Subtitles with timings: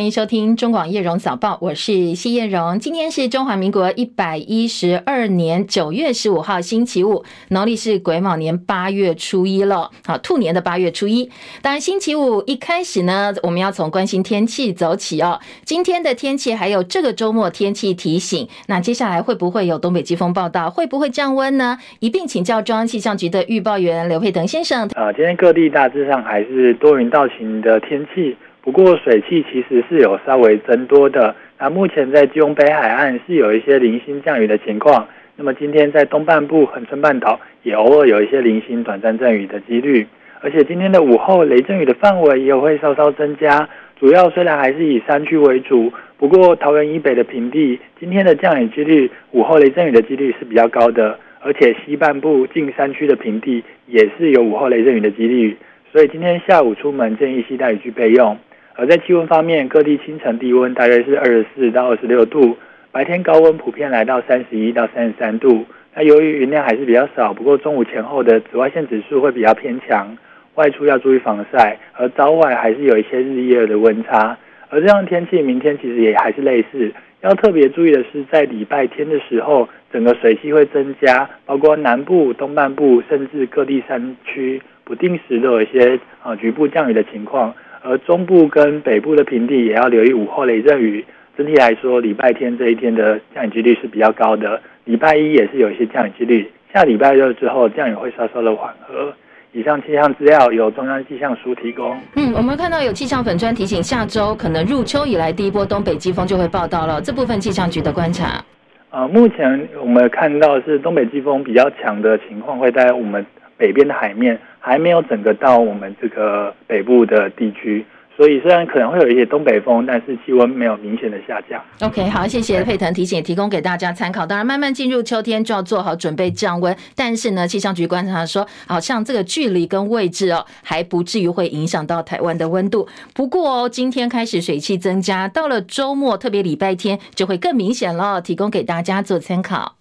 [0.00, 2.78] 欢迎收听中广叶荣早报，我是谢叶荣。
[2.78, 9.90] 今天是中华民国一百一十二年九月十五号星期五，农历是癸卯年八月初一了。
[10.06, 11.30] 好，兔年的八月初一。
[11.60, 15.38] 当然，星期五一开始呢，我们要从关心天气走起哦。
[15.66, 18.48] 今天的天气还有这个周末天气提醒。
[18.68, 20.70] 那接下来会不会有东北季风报道？
[20.70, 21.76] 会不会降温呢？
[21.98, 24.88] 一并请教中央气象局的预报员刘佩腾先生。
[24.94, 28.34] 啊，今天各地大致上还是多云到晴的天气。
[28.62, 31.34] 不过水汽其实是有稍微增多的。
[31.58, 35.08] 那目前在基隆北海岸是有一些零星降雨的情况。
[35.36, 40.06] 那么今天在东半部恒春半岛也偶尔有一些零星短暂阵雨的几率。
[40.42, 43.68] 而且今天的午后雷阵雨的范围也会稍稍增加。
[43.98, 51.18] 主要虽然还是以山区为主，不过桃园以北的平地今天的降雨几率，午后雷阵雨的几率是比较高的。
[51.42, 55.56] 而且西半部近山区的平地也是有午后雷阵雨的几率。
[55.90, 58.36] 所以今天下午出门建议携带雨具备用。
[58.80, 62.56] 而在气温方面，各地清晨低温大约是二十四到二十六度，
[62.90, 65.66] 白天高温普遍来到三十一到三十三度。
[65.94, 70.16] 那由于云量还是比较少，不过中午前后的紫外线指数会比较偏强，
[70.54, 71.78] 外出要注意防晒。
[71.92, 74.34] 而早晚还是有一些日夜的温差。
[74.70, 76.90] 而这样的天气，明天其实也还是类似。
[77.20, 87.54] 要特别注意的是，在礼拜天的时候，整个水汽会增加，包括南部、东半部，甚至各地山区，不定时都有一些啊局部降雨的情况。
[87.82, 91.04] 而中部跟北部的平地也要留意午后雷阵雨。
[91.36, 94.60] 整体来说，礼拜天这一天的降雨几率是比较高的。
[94.84, 96.50] 礼拜一也是有一些降雨几率。
[96.74, 99.12] 下礼拜六之后，降雨会稍稍的缓和。
[99.52, 101.98] 以上气象资料由中央气象署提供。
[102.14, 107.00] 嗯，我们看到有气象粉专提醒，下周可能入秋以来第一波东北季风就会报道了。
[107.00, 108.44] 这部分气象局的观察。
[108.90, 113.24] 呃，目前我们看到是东北季风比较强的情况会在我们
[113.56, 114.38] 北边的海面。
[114.60, 121.58] 还没有整个到我们这个北部的地区，所以虽然可能会有一些东北风，但是气温没有明显的下降。
[121.80, 124.26] OK，好，谢谢佩腾提醒，提供给大家参考。
[124.26, 132.86] 当然，慢慢进入秋天就要做好准备降温，但是呢，气象局观察说，好像这个距离跟位置哦，还不至于会影响到台湾的温度。
[133.14, 139.79] 不过哦，今天开始水汽增加，到了周末，特别礼拜天就会更明显了，提供给大家做参考。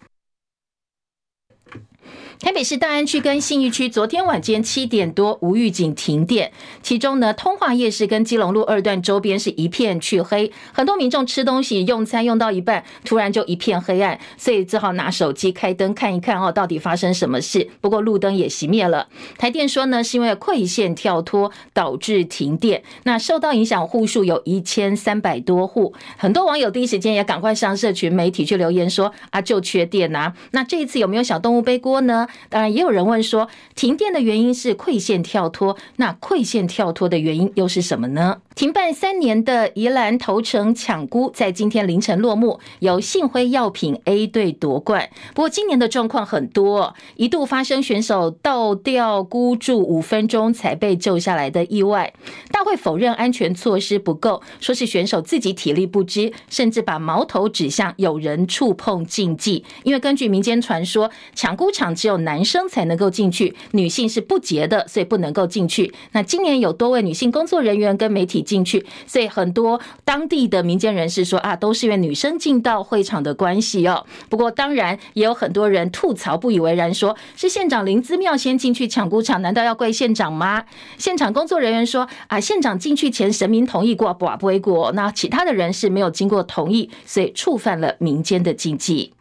[2.42, 17.70] 台北市大安区跟信义区昨天晚间七点多无预警停电，其中呢，通化夜市跟基隆路二段周边是一片黢黑，很多民众吃东西用餐用到一半，突然就一片黑暗，所以只好拿手机开灯看一看哦，到底发生什么事？
[17.82, 19.10] 不过路灯也熄灭了。
[19.38, 32.26] 台电说呢，是因为馈线跳脱导致停电，那受到影响户数有一千三百多户，很多网友第一时间也赶快上社群媒体去留言说啊，就缺电呐、啊，那这一次有没有小动物背锅呢？
[32.50, 38.42] 当然，也有人问说，停电的原因是馈线跳脱，那馈线跳脱的原因又是什么呢？
[38.56, 45.10] 停办三年的宜兰头城抢孤在今天凌晨落幕，由信辉药品 A 队夺冠。
[45.34, 52.14] 不过今年的状况很多，一度发生选手倒吊孤注五分钟才被救下来的意外。
[52.52, 59.64] 大会否认安全措施不够，说是选手自己体力不支，甚至把矛头指向有人触碰禁忌。
[59.84, 65.94] 因为根据民间传说，抢孤场只有男生才能够进去，女性是不洁的，所以不能够进去。
[66.12, 74.06] 那今年有多位女性工作人员跟媒体进去，所以很多当地的民间人士说啊，都是因为女生进到会场的关系哦。
[74.30, 80.66] 不过当然也有很多人吐槽不以为然说，是县长林姿妙先进去抢孤场，难道要怪县长吗？
[80.98, 89.14] 现场工作人员说啊，县长进去前神明同意过，不不为过，那其他的人是没有经过同意，所以触犯了民间的禁忌。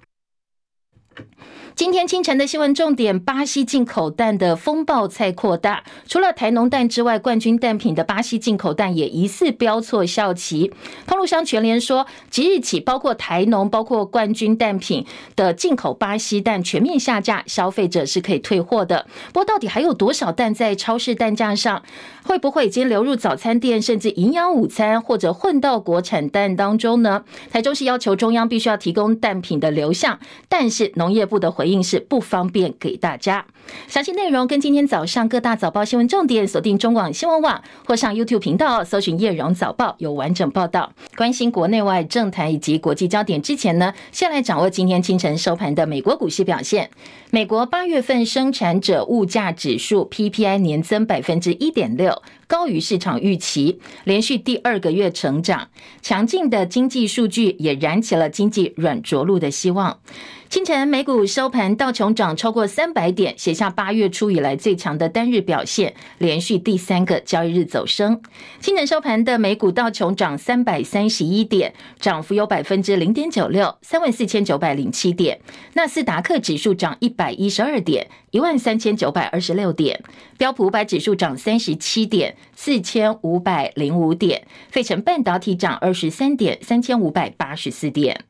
[1.78, 5.84] 今天清晨的新闻重点：巴西进口蛋的风暴再扩大。
[6.08, 10.72] 除了台农蛋之外，冠军蛋品的巴西进口蛋也疑似标错效期。
[11.06, 15.06] 通路商全联说，即日起，包括台农、包括冠军蛋品
[15.36, 19.06] 的进口巴西蛋全面下架，消费者是可以退货的。
[19.32, 21.84] 不过，到底还有多少蛋在超市蛋架上？
[22.24, 27.24] 会不会已经流入早餐店，甚至营养午餐，或者混到国产蛋当中呢？
[27.50, 30.18] 台中市要求中央必须要提供蛋品的流向，
[30.48, 33.46] 但是农业部的回应是不方便给大家。
[33.86, 40.90] 详细内容跟今天早上各大早报新闻重点锁定中广新闻网或上 YouTube 频道搜寻叶荣早报，有完整报道。
[41.16, 46.88] 关心国内外政坛以及国际焦点之前呢，先来掌握今天清晨收盘的美国股市表现。
[47.30, 52.22] 美国八月份生产者物价指数 PPI 年增百分之一点六。
[52.48, 55.68] 高于市场预期，连续第二个月成长，
[56.00, 60.00] 强劲的经济数据也燃起了经济软着陆的希望。
[60.48, 61.76] 清晨美股收盘。
[61.76, 68.22] 道琼涨超过三百点，写下八月初以来最强的单日表现，连续第三个交易日走升。
[68.58, 75.38] 清晨收盘的美股道琼涨三百三十一点，涨幅有百分之零点九六，三万四千九百零七点。
[75.74, 80.02] 纳斯达克指数涨一百一十二点，一万三千九百二十六点。
[80.38, 84.46] 标普五百指数涨三十七点，四千五百零五点。
[84.70, 88.24] 费城半导体涨二十三点，三千五百八十四点。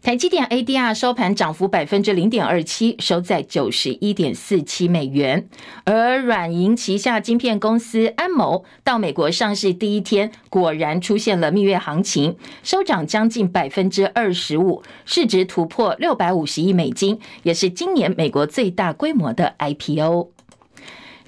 [0.00, 5.48] 台积电 ADR 收盘涨幅百分之零点二七，收在九十一点四七美元。
[5.84, 20.37] 而软银旗下晶片公司安谋到美国上市第一天，果然出现了蜜月行情，收涨将近百分之二十五，市值突破六百五十亿美金，也是今年美国最大规模的 IPO。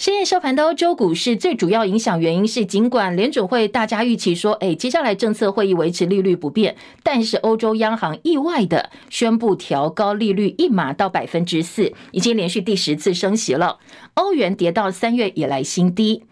[0.00, 13.78] 深夜收盘的欧洲股市最主要影响原因是，尽管联准会大家预期说，哎，接下来政策会议维持利率不变，但是欧洲央行意外的宣布调高利率一码到百分之四，已经连续第十次升息了。
[14.14, 16.22] 欧元跌到三月以来新低。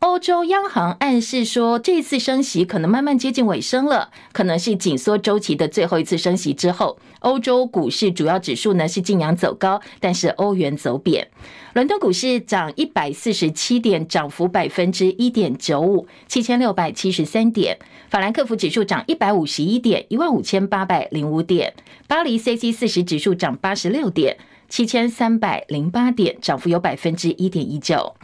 [0.00, 11.28] 欧洲央行暗示说，这次升息可能慢慢接近尾声了，可能是紧缩周期的最后一次升息之后，欧洲股市主要指数呢是劲扬走高，但是欧元走贬。
[11.74, 17.78] 伦敦股市涨一百四十七点，涨幅百分之一点九五，七千六百七十三点。
[18.08, 21.74] 法兰克福指数涨一百五十一点，一万五千八百零五点。
[22.08, 28.14] 巴黎 c c 四十指数涨八十六点，七千三百零八点，涨幅有百分之一点一九。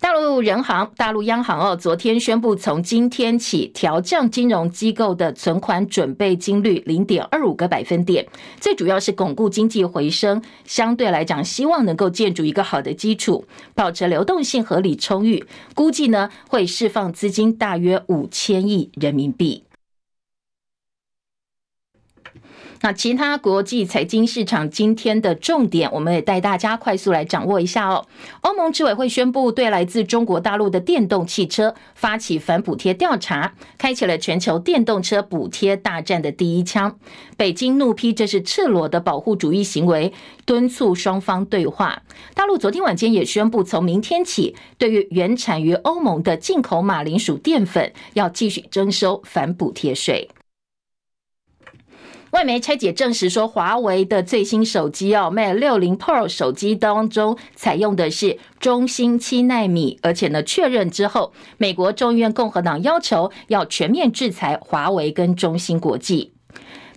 [0.00, 8.24] 大陆人行、大陆央行哦，昨天宣布从今天起调降金融机构的存款准备金率零点二五个百分点，
[8.60, 19.64] 最主要是巩固经济回升，相对来讲，希望能够建筑一个好的基础，保持流动性合理充裕，估计呢会释放资金大约五千亿人民币。
[22.80, 28.06] 那其他国际财经市场今天的重点，我们也带大家快速来掌握一下哦。
[28.42, 36.96] 欧盟执委会宣布对来自中国大陆的电动汽车发起反补贴调查，开启了全球电动车补贴大战的第一枪。
[37.36, 40.12] 北京怒批这是赤裸的保护主义行为，
[40.44, 42.02] 敦促双方对话。
[42.34, 50.28] 大陆昨天晚间也宣布，从明天起，对于原产于欧盟的进口马铃薯淀粉，要继续征收反补贴税。
[52.30, 66.34] 外媒拆解证实说，华为的最新手机哦，Mate 六零 Pro 手机当中采用的是中芯七纳米，而且呢确认之后，美国众议院共和党要求要全面制裁华为跟中芯国际。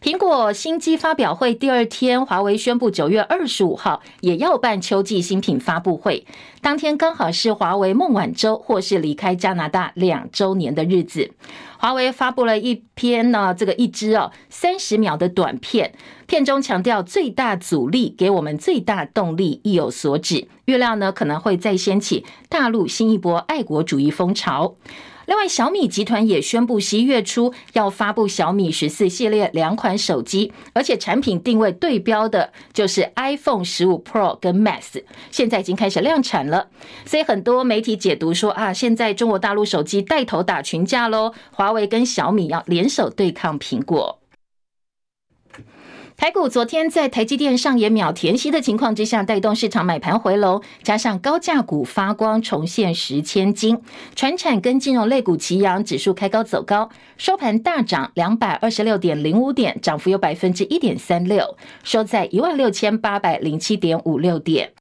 [0.02, 6.26] 苹果新机发表会第二天，华为宣布九月二十五号也要办秋季新品发布会。
[6.60, 11.30] 当天刚好是华为孟晚舟或是离开加拿大两周年的日子。
[11.78, 15.94] 华为发布了一篇呢，这个一支哦三十秒的短片，
[16.26, 20.48] 片中强调最大阻力给我们最大动力，意有所指。
[20.66, 24.78] 预料呢可能会再掀起大陆新一波爱国主义风潮。
[25.32, 35.02] 另外，小米集团也宣布十一月初要发布小米十四系列两款手机，而且产品定位对标的就是 iPhone 十五 Pro 跟 Max，
[35.32, 36.68] 现在已经开始量产了。
[37.06, 44.21] 所以很多媒体解读说啊，现在中国大陆手机带头打群架喽，华为跟小米要联手对抗苹果。
[46.22, 53.82] 台股昨天在台积电上演秒填息的情况之下，带动市场买盘回笼，加上高价股发光重现十千金，
[54.16, 64.74] 传产跟金融类股齐扬，指数开高走高，收盘大涨两百二十六点零五点，涨幅有百分之一点三六，收在一万六千八百零七点五六点。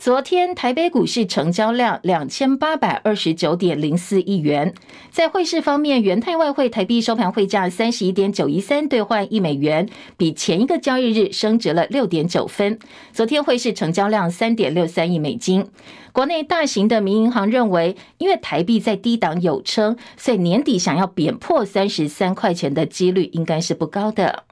[0.00, 4.72] 昨天台北股市成交量两千八百二十九点零四亿元。
[5.10, 12.78] 在汇市方面，元泰外汇台币收盘汇价三十一点九一三兑换一美元，比前一个交易日升值了六点九分。
[13.12, 15.68] 昨天汇市成交量三点六三亿美金。
[16.12, 24.44] 国内大型的民营银行认为，因为台币在低档有撑，所以年底想要贬破三十三块钱的几率应该是不高的。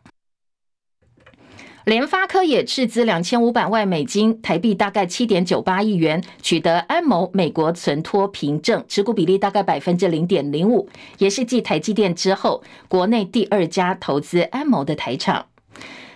[1.88, 15.46] 联发科也斥资两千五百万美金，台币大概七点九八亿元，取得安谋美国存托凭证，持股比例大概百分之零点零五，也是继台积电之后，国内第二家投资安谋的台厂。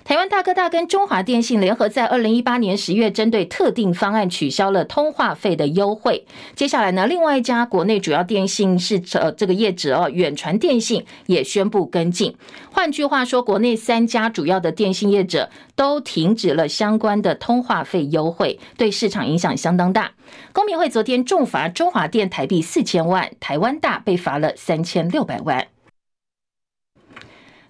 [0.04, 6.26] 台湾大哥大跟中华电信联合在二零一八年十月，针对特定方案取消了通话费的优惠。
[6.56, 12.36] 接下来呢，另外一家国内主要电信是呃这个业者哦，远传电信也宣布跟进。
[12.72, 20.10] 换句话说，国内三家主要的电信业者都停止了相关的通话费优惠，对市场影响相当大。
[20.52, 25.68] 公民会昨天重罚中华电台币四千万，台湾大被罚了三千六百万。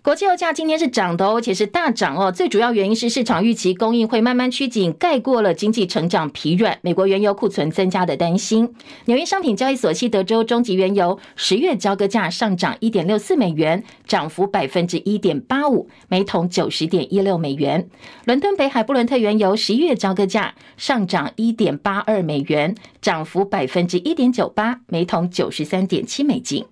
[0.02, 2.32] 国际油价今天是涨的哦，而且是大涨哦。
[2.32, 8.68] 最主要原因是市场预期供应会慢慢趋紧，盖过了经济成长疲软、美国原油库存增加的担心。
[9.04, 17.88] 纽约商品交易所西德州中级原油十月交割价上涨一点六四美元，涨幅百分之一点八五，每桶九十点一六美元。
[18.24, 26.64] 伦敦北海布伦特原油十一月交割价上涨一点八二美元，涨幅百分之一点九八，每桶九十三点七美金。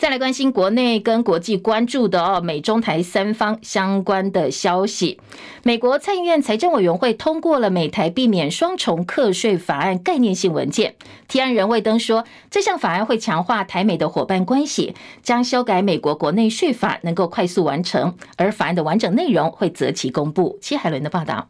[0.00, 5.20] 再来关心国内跟国际关注的哦，美中台三方相关的消息。
[5.62, 10.94] 美国参议院财政委员会通过了美台避免双重课税法案概念性文件，
[11.28, 20.58] 提案人魏登说，这项法案会强化台美的伙伴关系，将修改美国国内税法能够快速完成，而法案的完整内容会择期公布。
[20.62, 21.46] 戚海伦的报道。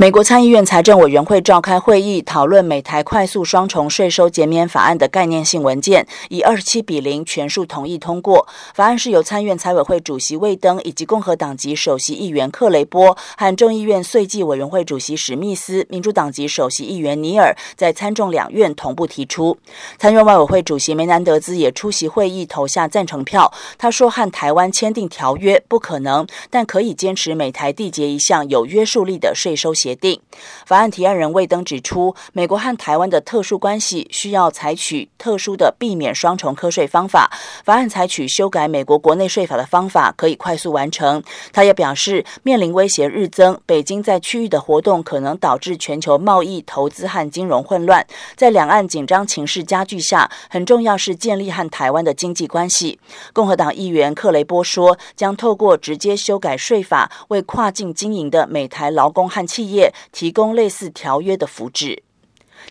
[0.00, 8.46] 美国参议院财政委员会召开会议，讨论美台快速双重税收减免法案的概念性文件，以二十七比零全数同意通过。
[8.76, 19.58] 法案是由参院财委会主席魏登以及共和党籍首席议员克雷波和众议院税计委员会主席史密斯、民主党籍首席议员尼尔在参众两院同步提出。
[19.98, 23.52] 参院外委会主席梅南德兹也出席会议，投下赞成票。
[23.76, 30.20] 他说：“和台湾签订条约不可能，但可以坚持美台缔结一项有约束力的税收协。”决定。
[30.66, 37.30] 法案提案人魏登指出，美国和台湾的特殊关系需要采取特殊的避免双重课税方法。
[37.64, 41.22] 法案采取修改美国国内税法的方法，可以快速完成。
[41.54, 48.06] 他也表示，面临威胁日增，北京在区域的活动可能导致全球贸易、投资和金融混乱。
[48.36, 53.00] 在两岸紧张情势加剧下，很重要是建立和台湾的经济关系。
[53.32, 59.77] 共和党议员克雷波说，将透过直接修改税法，为跨境经营的美台劳工和企业。
[60.12, 61.98] 提供类似条约的福祉。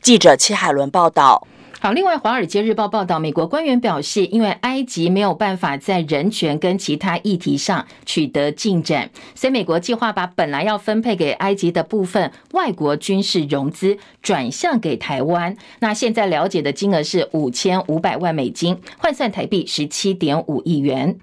[0.01, 1.47] 记者戚海伦报道。
[1.79, 15.55] 好，另外，《华尔街日报》报道，美国官员表示，因为埃及没有办法在人权跟其他议题上取得进展，所以美国计划把本来要分配给埃及的部分外国军事融资转向给台湾。
[15.79, 21.19] 那现在了解的金额是五千五百万美金，换算台币十七点五亿元。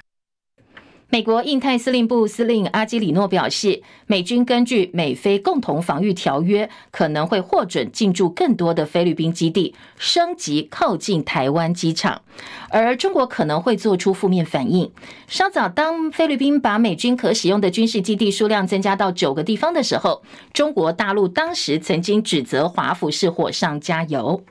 [1.15, 12.23] 美国印太司令部司令阿基里诺表示，美军根据美菲共同防御条约，可能会获准进驻更多的菲律宾基地，升级靠近台湾机场，
[12.69, 14.91] 而中国可能会做出负面反应。
[15.29, 24.43] 稍早，当菲律宾把美军可使用的军事基地数量增加到九个地方的时候，中国大陆当时曾经指责华府是火上加油。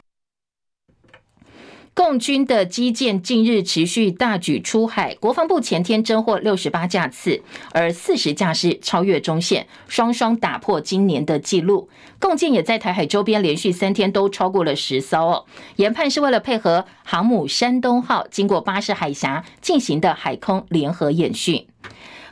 [1.95, 11.87] 共军的机舰近日持续大举出海，国防部前天侦获六十八架次，而四十架是超越中线，双双打破今年的纪录。
[12.17, 15.45] 共舰也在台海周边连续三天都超过了十艘哦，
[15.75, 21.67] 研判是为了配合航母山东号经过巴士海峡进行的海空联合演训。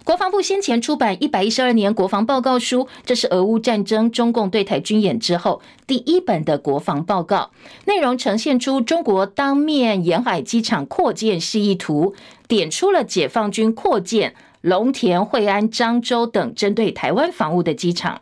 [0.04, 7.52] 国防部先前出版一百一十二年国防报告书，这是俄乌战争中共对台军演之后第一本的国防报告，
[7.86, 12.16] 内容呈现出中国当面沿海机场扩建示意图，
[12.48, 18.22] 点出了解放军扩建龙田、惠安、漳州等针对台湾防务的机场。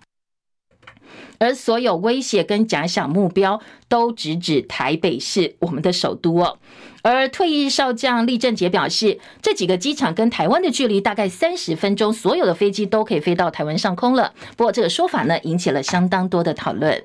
[1.39, 6.59] 而所有威胁跟假想目标都直指台北市，我们的首都哦。
[7.01, 14.33] 而退役少将厉正杰表示，这几个机场跟台湾的距离大概三十分钟，所有的飞机都可以飞到台湾上空了。
[14.57, 17.01] 不过这个说法呢，引起了相当多的讨论。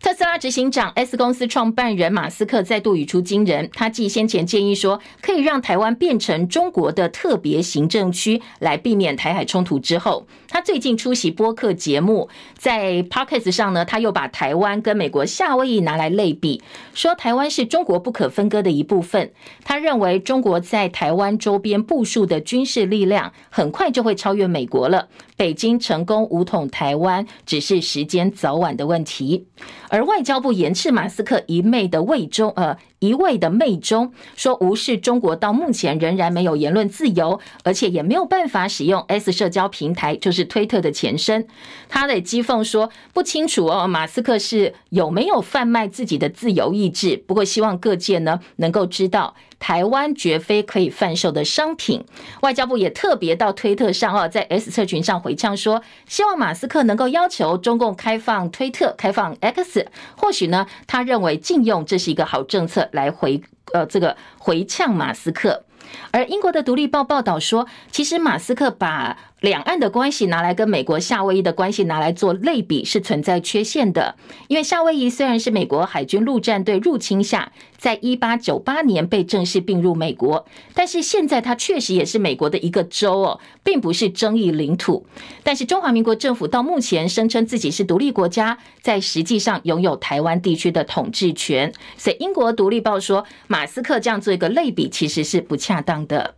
[0.00, 16.62] 特斯拉执行长 S 公司创办人马斯克再度语出惊人，他继先前建议说可以让台湾变成中国的特别行政区来避免台海冲突之后，他最近出席播客节目，在 Podcast 上呢，他又把台湾跟美国夏威夷拿来类比，
[16.94, 19.30] 说台湾是中国不可分割的一部分。
[19.64, 25.08] 他认为中国在台湾周边部署的军事力量很快就会超越美国了。
[25.36, 29.46] 北京成功武统台湾，只是时间早晚的问题。
[29.90, 41.46] 而外交部严斥马斯克一昧的媚中，呃，一味的媚中，说无视中国到目前仍然没有言论自由，而且也没有办法使用 S 社交平台，就是推特的前身。
[41.88, 47.16] 他的讥讽说不清楚哦，马斯克是有没有贩卖自己的自由意志？
[47.16, 49.34] 不过希望各界呢能够知道。
[49.58, 52.02] 台湾绝非可以贩售的商品。
[52.40, 59.86] 外交部也特别到推特上哦，在 S 社群上回呛说，希望马斯克能够要求中共开放推特、开放 X。
[60.16, 63.42] 或许呢，他认为禁用这是一个好政策，来回
[63.72, 65.64] 呃这个回呛马斯克。
[66.12, 74.16] 而英国的《独立报》报道说，其实马斯克把两岸的关系拿来跟美国夏威夷的关系拿来做类比是存在缺陷的，
[74.48, 80.44] 因为夏威夷虽然是美国海军陆战队入侵下，在一八九八年被正式并入美国，
[80.74, 85.06] 但是现在它确实也是美国的一个州哦，并不是争议领土。
[85.42, 96.34] 但是中华民国政府到目前声称自己是独立国家，在实际上拥有台湾地区的统治权，所以英国独立报说马斯克这样做一个类比其实是不恰当的。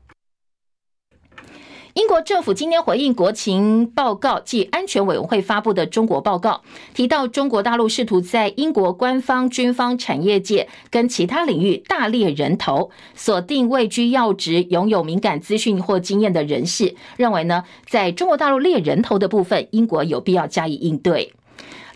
[1.95, 6.63] 英国政府今天回应国情报告暨安全委员会发布的中国报告，
[6.95, 21.35] 提到中国大陆试图在英国官方、军方、产业界跟其他领域大猎人头，锁定位居要职、拥有敏感资讯或经验的人士，认为呢，在中国大陆猎人头的部分，英国有必要加以应对。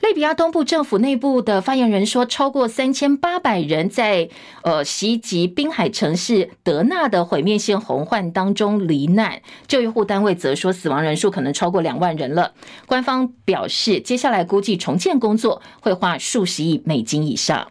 [0.07, 4.29] 利比亚东部政府内部的发言人说，超过三千八百人在
[4.63, 12.53] 呃袭击滨海城市德纳的毁灭性洪患当中罹难，救援护单位则说死亡人数可能超过两万人了。
[12.87, 17.69] 官方表示，接下来估计重建工作会花数十亿美金以上。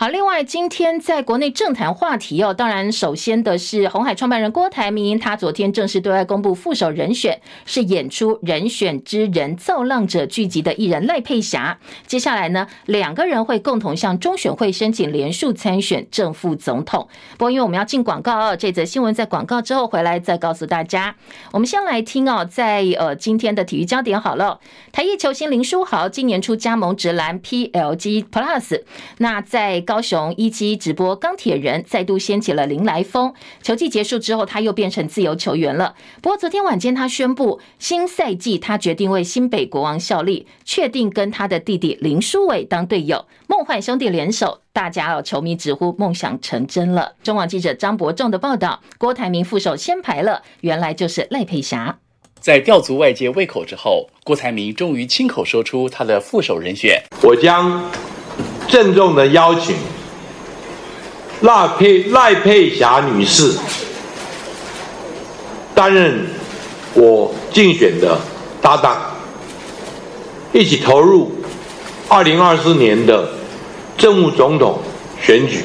[0.00, 11.78] 好，另外今天在国内政坛话题哦，当然首先的是红海创办人郭台铭，他昨天正式对外公布副手人选，是演出《人选之人造浪者》剧集的艺人赖佩霞。
[12.06, 17.06] 接下来呢，两个人会共同向中选会申请连署参选正副总统。
[17.32, 21.14] 不过因为我们要进广告哦，这则新闻在广告之后回来再告诉大家。
[21.52, 24.60] 我们先来听哦，在呃今天的体育焦点好了，
[24.92, 28.80] 台裔球星林书豪今年初加盟职篮 PLG Plus，
[29.18, 35.96] 那在高雄一期直播钢铁人再度掀起了林来疯，球季结束之后，他又变成自由球员了。
[36.22, 47.14] 不过昨天晚间，他宣布新赛季他决定为新北国王效力，确定跟他的弟弟林书伟当队友，梦幻兄弟联手，大家哦，球迷直呼梦想成真了。
[47.24, 51.98] 中网记者张伯仲的报道，郭台铭副手先排了，原来就是赖佩霞。
[52.38, 57.82] 在吊足外界胃口之后，郭台铭终于亲口说出他的副手人选，我将。
[58.70, 59.74] 郑重的邀请
[61.42, 63.52] 赖佩赖佩霞女士
[65.74, 66.26] 担任
[66.94, 68.18] 我竞选的
[68.62, 68.96] 搭档，
[70.52, 71.32] 一起投入
[72.08, 73.28] 二零二四年的
[73.96, 74.78] 政务总统
[75.20, 75.64] 选举。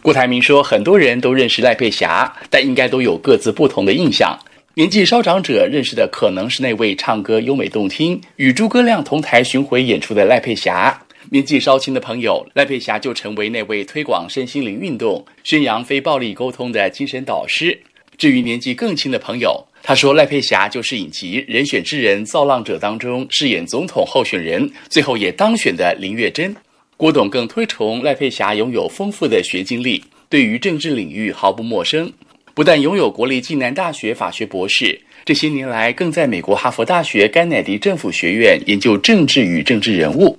[0.00, 4.38] 郭台铭说，很多人都认识赖佩霞，但应该都有各自不同的印象。
[4.74, 11.02] 年纪稍长者认识的可能是那位唱歌优美动听、与诸葛亮同台巡回演出的赖佩霞。
[11.30, 17.76] 年纪稍轻的朋友赖佩霞就成为那位推广身心灵运动、宣扬非暴力沟通的精神导师。
[18.16, 26.54] 至于年纪更轻的朋友，他说赖佩霞就是影集《人选之人造浪者》当中饰演总统候选人，最后也当选的林月珍。
[26.96, 32.10] 郭董更推崇赖佩霞拥有丰富的学经历，对于政治领域毫不陌生。
[32.54, 40.38] 不但拥有国立暨南大学法学博士，这些年来更在美国哈佛大学甘乃迪政府学院研究政治与政治人物。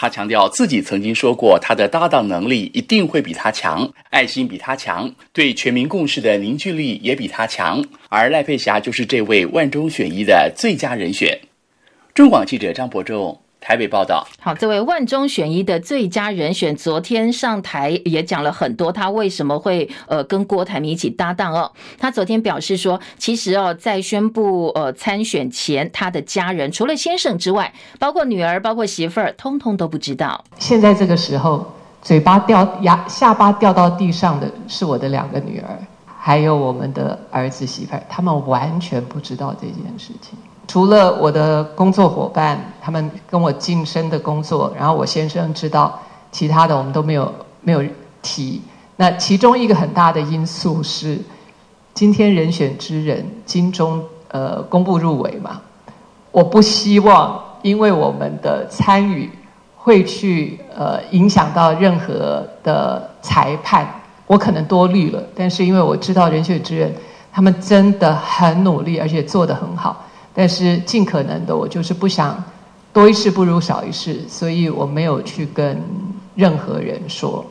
[0.00, 7.84] 他强调自己曾经说过，他的搭档能力一定会比他强，爱心比他强，对全民共识的凝聚力也比他强。
[8.08, 11.36] 而赖佩霞就是这位万中选一的最佳人选。
[12.14, 13.40] 中广记者张博仲。
[13.60, 21.70] 台北报道，好，这位万中选一的最佳人选，昨天上台也讲了很多，他为什么会呃跟郭台铭一起搭档哦？
[21.98, 30.42] 他昨天表示说，其实哦，在宣布呃参选前，他的家人除了先生之外，包括女儿、包括媳妇儿，通通都不知道。
[30.58, 35.78] 现在这个时候，嘴巴掉牙、下巴掉到地上的是我的两个女儿，
[36.16, 40.38] 还有我们的儿子媳妇儿，他们完全不知道这件事情。
[40.68, 45.98] 除了我的工作伙伴，他们跟我晋升的工作，然后我先生知道，
[46.30, 47.82] 其他的我们都没有没有
[48.20, 48.60] 提。
[48.96, 51.18] 那其中一个很大的因素是，
[51.94, 55.58] 今天人选之人金钟呃公布入围嘛，
[56.30, 59.30] 我不希望因为我们的参与
[59.74, 63.88] 会去呃影响到任何的裁判，
[64.26, 65.22] 我可能多虑了。
[65.34, 66.94] 但是因为我知道人选之人
[67.32, 70.04] 他们真的很努力，而且做得很好。
[70.34, 72.42] 但是尽可能的，我就是不想
[72.92, 75.80] 多一事不如少一事，所以我没有去跟
[76.34, 77.44] 任何人说。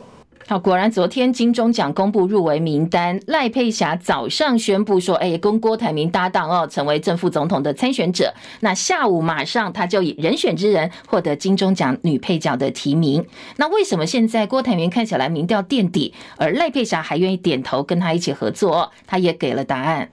[0.46, 8.32] 好，果然昨天金钟奖公布入围名单，赖佩霞早上宣布说，哎，跟郭台铭搭档哦，成为正副总统的参选者。
[8.60, 13.22] 那下午马上他就以人选之人获得金钟奖女配角的提名。
[13.56, 18.90] 那为什么现在郭台铭看起来民调垫底，而赖佩霞还愿意点头跟他一起合作？
[19.06, 20.08] 他也给了答案，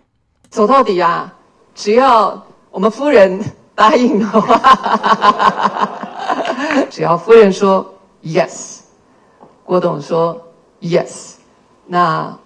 [0.49, 1.33] 走到底啊，
[1.73, 2.45] 只要。
[2.75, 3.39] 我们夫人
[3.73, 4.59] 答应的话，
[6.91, 7.89] 只要夫人说
[8.21, 8.79] yes，
[9.63, 10.37] 郭董说
[10.81, 11.35] yes，
[11.85, 12.37] 那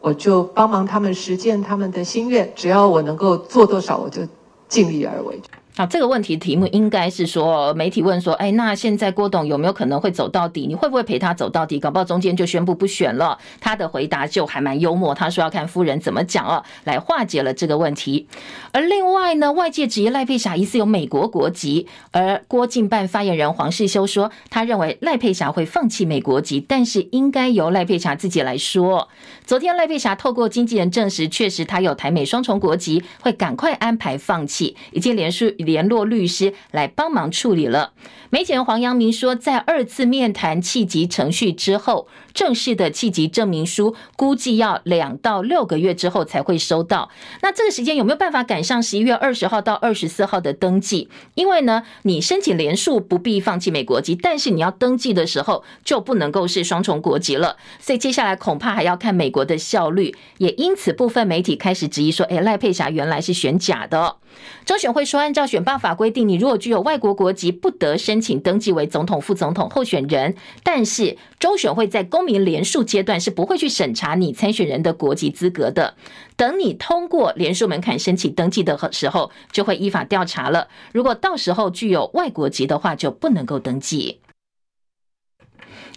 [0.00, 4.22] 我就帮忙他们实践他们的心愿，只要我能够做多少，我就
[4.66, 5.40] 尽力而为。
[5.78, 10.66] 好，这个问题题目应该是说，媒体问说，哎，那现在郭董有没有可能会走到底？
[10.66, 11.78] 你会不会陪他走到底？
[11.78, 13.38] 搞不好中间就宣布不选了。
[13.60, 18.26] 他的回答就还蛮幽默，他说要看夫人怎么讲哦，来化解了这个问题。
[18.72, 29.06] 而另外呢，外界质疑赖佩霞疑似有美国国籍，而郭进办发言人黄世修说，他认为赖佩霞会放弃美国籍，但是应该由赖佩霞自己来说。
[29.46, 35.54] 昨天赖佩霞透过经纪人证实，确实他有台美双重国籍，会赶快安排放弃，已经连续。
[35.68, 37.92] 联络律师来帮忙处理了。
[38.30, 47.10] 媒体人黄阳明说，在二次面谈弃籍程序之后，正式的弃籍证明书估计要两到六个月之后才会收到。
[47.42, 51.08] 那这个时间有没有办法赶上十一月二十号到二十四号的登记？
[51.34, 57.56] 因为呢，你申请联署不必放弃美国籍，但是你要登记的时候就不能够是双重国籍了。
[57.78, 60.14] 所以接下来恐怕还要看美国的效率。
[60.38, 64.16] 也因此，部分媒体开始质疑说：“诶，赖佩霞原来是选假的。”
[64.64, 70.34] 中选会说，按照选罢法规定，你如果具有外国国籍，不得申请登记为总统、副总统候选人。
[70.62, 75.94] 但是中选会在公民联署阶段是不会去审查你参选人的国籍资格的。
[76.36, 80.68] 等你通过联署门槛申请登记的时候，就会依法调查了。
[80.92, 84.20] 如果到时候具有外国籍的话，就不能够登记。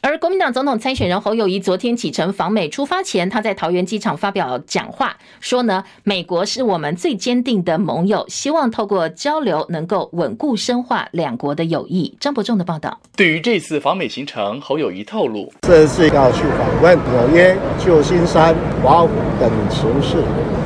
[0.03, 12.17] 而国民党总统参选人侯友谊昨天启程访美，出发前他在桃园机场发表讲话，说呢，美国是我们最坚定的盟友，希望透过交流能够稳固深化两国的友谊。
[12.19, 12.99] 张伯仲的报道。
[13.15, 19.09] 对于这次访美行程，侯友谊透露，这次要去访问纽约、旧金山、华府
[19.39, 20.23] 等城市，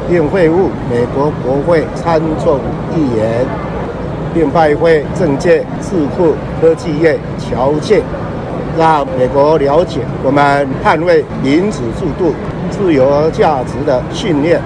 [0.09, 2.57] 并会晤美国国会参众
[2.95, 3.45] 议员，
[4.33, 8.01] 并拜会政界、智库、科技业、侨界。
[8.77, 12.33] 让美国了解我们捍卫民主制度、
[12.69, 14.61] 自由价值的信念，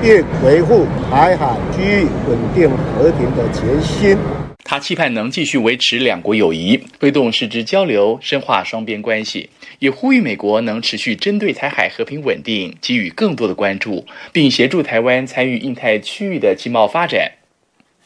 [0.00, 4.18] 并维护台海区域稳定和平的决心。
[4.64, 17.32] 他期盼能继续维持两国友谊，推动实质交流，深化双边关系，也呼吁美国能持续针对台海和平稳定给予更多的关注，并协助台湾参与印太区域的经贸发展。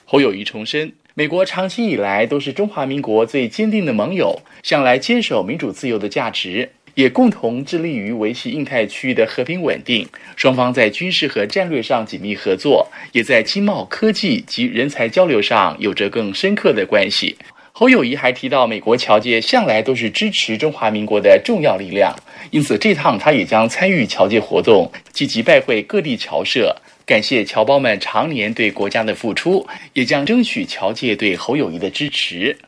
[0.05, 0.93] 侯友谊重申。
[1.19, 10.07] 美国长期以来都是中华民国最坚定的盟友，向来坚守民主自由的价值，也共同致力于维系印太区域的和平稳定。
[10.37, 17.35] 双方在军事和战略上紧密合作，也在经贸、科技及人才交流上有着更深刻的关系。
[17.73, 22.15] 侯友谊还提到，美国侨界向来都是支持中华民国的重要力量，
[22.51, 26.77] 因此这趟他也将参与侨界活动，积极拜会各地侨社。
[27.07, 32.59] 感谢侨胞们常年对国家的付出，也将争取侨界对侯友谊的支持。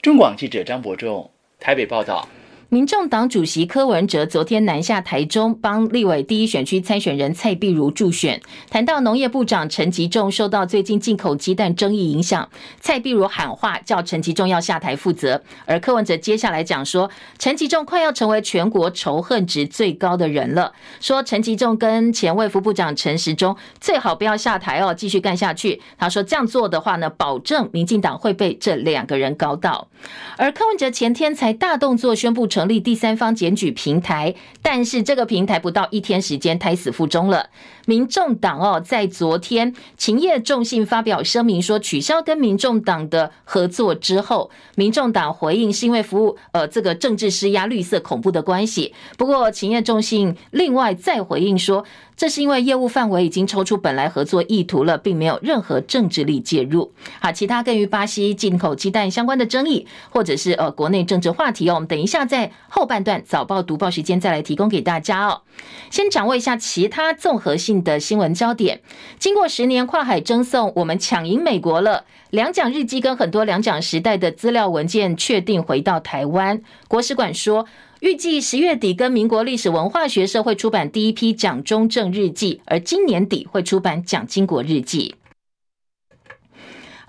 [0.00, 2.28] 中广记者张伯仲台北报道。
[2.72, 8.40] 民众党主席柯文哲昨天南下台中，帮立委第一选区参选人蔡碧如助选。
[8.70, 12.48] 谈到农业部长陈吉仲受到最近进口鸡蛋争议影响，
[12.80, 15.42] 蔡碧如喊话叫陈吉仲要下台负责。
[15.66, 25.82] 而柯文哲接下来讲说，陈吉仲快要成为全国仇恨值最高的人了，说陈吉仲跟前卫副部长陈时中最好不要下台哦，继续干下去。
[25.98, 29.88] 他说这样做的话呢，保证民进党会被这两个人搞倒。
[30.38, 32.61] 而柯文哲前天才大动作宣布成。
[32.62, 37.50] 成立第三方检举平台，但是这个平台不到一天时间胎死腹中了。
[37.86, 48.94] 民众党哦，在昨天勤业众信发表声明说取消跟民众党的合作之后，民众党回应是因为服务呃这个政治施压、绿色恐怖的关系。
[49.18, 51.84] 不过勤业众信另外再回应说。
[52.22, 56.92] 这是因为业务范围已经超出本来合作意图了，并没有任何政治力介入。
[57.18, 65.42] 好，其他跟于巴西进口鸡蛋相关的争议，或者是呃国内政治话题哦，我们等一下在后半段早报读报时间再来提供给大家哦。
[65.90, 68.82] 先掌握一下其他综合性的新闻焦点。
[69.18, 72.04] 经过十年跨海争送，我们抢赢美国了。
[72.30, 77.66] 两蒋日记跟很多两蒋时代的资料文件确定回到台湾，国史馆说。
[78.02, 85.14] 预计十月底跟民国历史文化学社会出版第一批蒋中正日记，而今年底会出版蒋经国日记。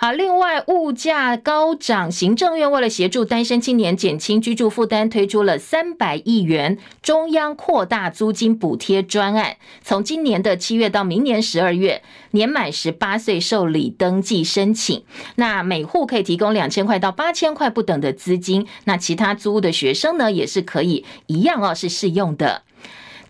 [0.04, 9.56] 啊，另外物价高涨，行政院为了协助单身青年减轻居住负担，推出了三百亿元中央扩大租金补贴专案。
[9.82, 18.68] 从今年的七月到明年十二月，年满十八岁受理登记申请，那每户可以提供两千块到八千块不等的资金。
[18.84, 22.64] 那其他租屋的学生呢，也是可以一样哦，是适用的。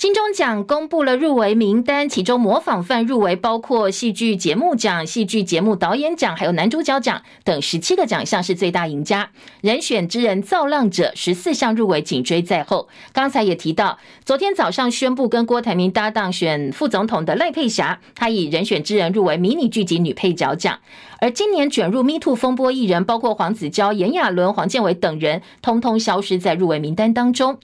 [0.04, 9.30] 金钟奖公布了入围名单，其中模仿范入围包括戏剧节目奖、戏剧节目导演奖，还有男主角奖等十七个奖项是最大赢家。
[9.62, 12.90] 人选之人造浪者十四项入围紧追在后。
[13.14, 20.80] 刚才也提到，昨天早上宣布跟郭台铭搭档选副总统的赖佩霞，她以人选之人入围迷你剧集女配角奖。
[21.22, 27.58] 而今年卷入 Me Too 风波艺人，包括黄子佼、炎亚纶、黄建伟等人，通通消失在入围名单当中。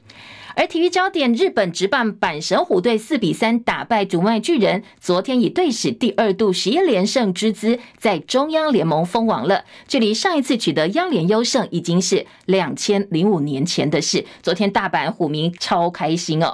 [0.60, 9.64] 而体育焦点，日本职棒阪神虎队四比三打败主卖巨人，昨天以队史第二度十一连胜之姿，在中央联盟封王了。
[9.88, 14.26] 距离上一次取得央联优胜，已经是两千零五年前的事。
[14.44, 16.54] 昨天大阪虎迷超开心哦！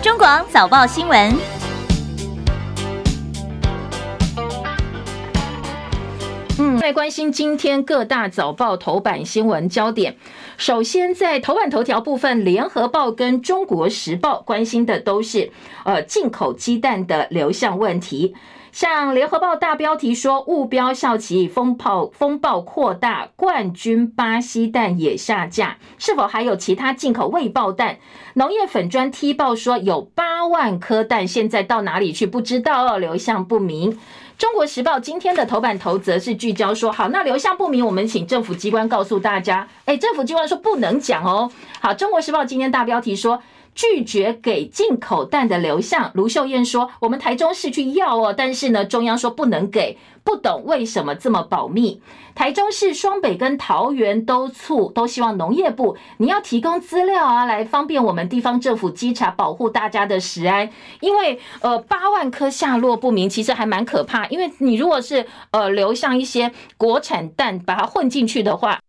[0.00, 1.34] 中广早报新闻。
[6.60, 10.16] 嗯，来关心今天各大早报头版新闻焦点。
[10.58, 15.52] 首先，在头版头条部分，联合报跟中国时报关心的都是
[15.84, 18.34] 呃进口鸡蛋的流向问题。
[18.72, 27.98] 像联合报大标题说，误标效期风暴风暴扩大，冠军巴西蛋也下架，是否还有其他进口未爆蛋？
[28.34, 33.96] 农业粉专踢爆说有八万颗蛋，现在到哪里去不知道，流向不明。
[34.38, 39.66] 中国时报今天的头版头则是聚焦说，好，那流向不明，我们请政府机关告诉大家。
[39.84, 41.50] 哎，政府机关说不能讲哦。
[41.80, 43.42] 好，中国时报今天大标题说，
[43.78, 46.10] 拒绝给进口蛋的流向。
[46.14, 49.96] 卢秀燕说，我们台中市去要哦，但是呢，中央说不能给。
[50.24, 52.02] 不懂为什么这么保密？
[52.34, 60.68] 台中市、双北跟桃园都促都希望农业部你要提供资料啊，来方便我们地方政府稽查，保护大家的食安。
[61.00, 64.26] 因为呃，八万颗下落不明，其实还蛮可怕。
[64.26, 68.80] 因为你如果是呃流向一些国产蛋，把它混进去的话。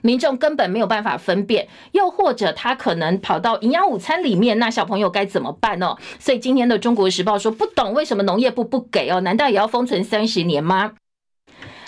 [0.00, 5.96] 民众根本没有办法分辨，又或者他可能跑到营养午餐里面，那小朋友该怎么办哦？
[6.18, 9.20] 所以今天的《中国时报》说不懂为什么农业部不给哦？
[9.20, 10.92] 难道也要封存三十年吗？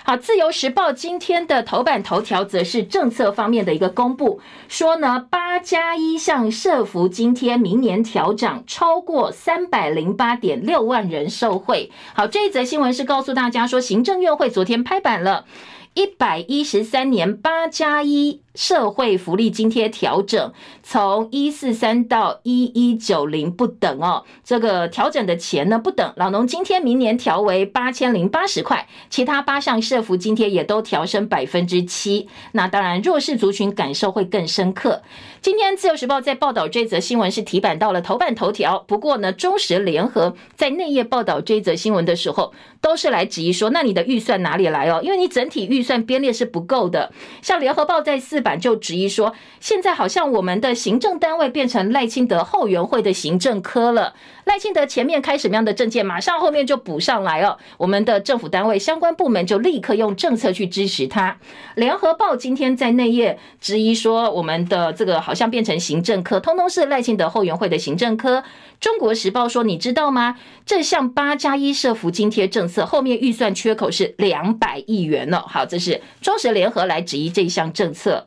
[0.07, 11.91] 好，《自由时报》今天的头版头条则是政策方面的一个公布，说呢八加一项社福今天明年调涨，超过三百零八点六万人受惠。
[12.13, 15.47] 好，这一则新闻是告诉大家说，行政院会昨天拍板了。
[15.95, 24.25] 一百一十三年八加一社会福利津贴调整，从一四三到一一九零不等哦。
[24.45, 32.29] 这个调整的钱呢不等，老农津贴明年调为八千零八十块，其他八项社福津贴也都调升百分之七。
[32.53, 35.03] 那当然弱势族群感受会更深刻。
[35.41, 45.01] 今天自由时报在报道这则新闻是提版到了头版头条，不过呢中时联合在内页报道这则新闻的时候，都是来质疑说，那你的预算哪里来哦？
[45.03, 47.13] 因为你整体预算编列是不够的。
[47.43, 54.15] 像联合报在四版就质疑说，现在好像我们的行政单位变成赖清德后援会的行政科了。
[54.45, 57.57] 赖清德前面开什么样的政见，马上后面就补上来哦。
[57.79, 61.39] 我们的政府单位相关部门就立刻用政策去支持他。
[61.77, 68.45] 联合报今天在内页质疑说，我们的这个好像变成行政科，通通是赖清德后援会的行政科。
[68.79, 70.37] 中国时报说，你知道吗？
[70.67, 75.43] 这项八加一社福津贴政策后面预算缺口是两百亿元呢。
[75.49, 78.27] 好，这是中时联合来质疑这项政策。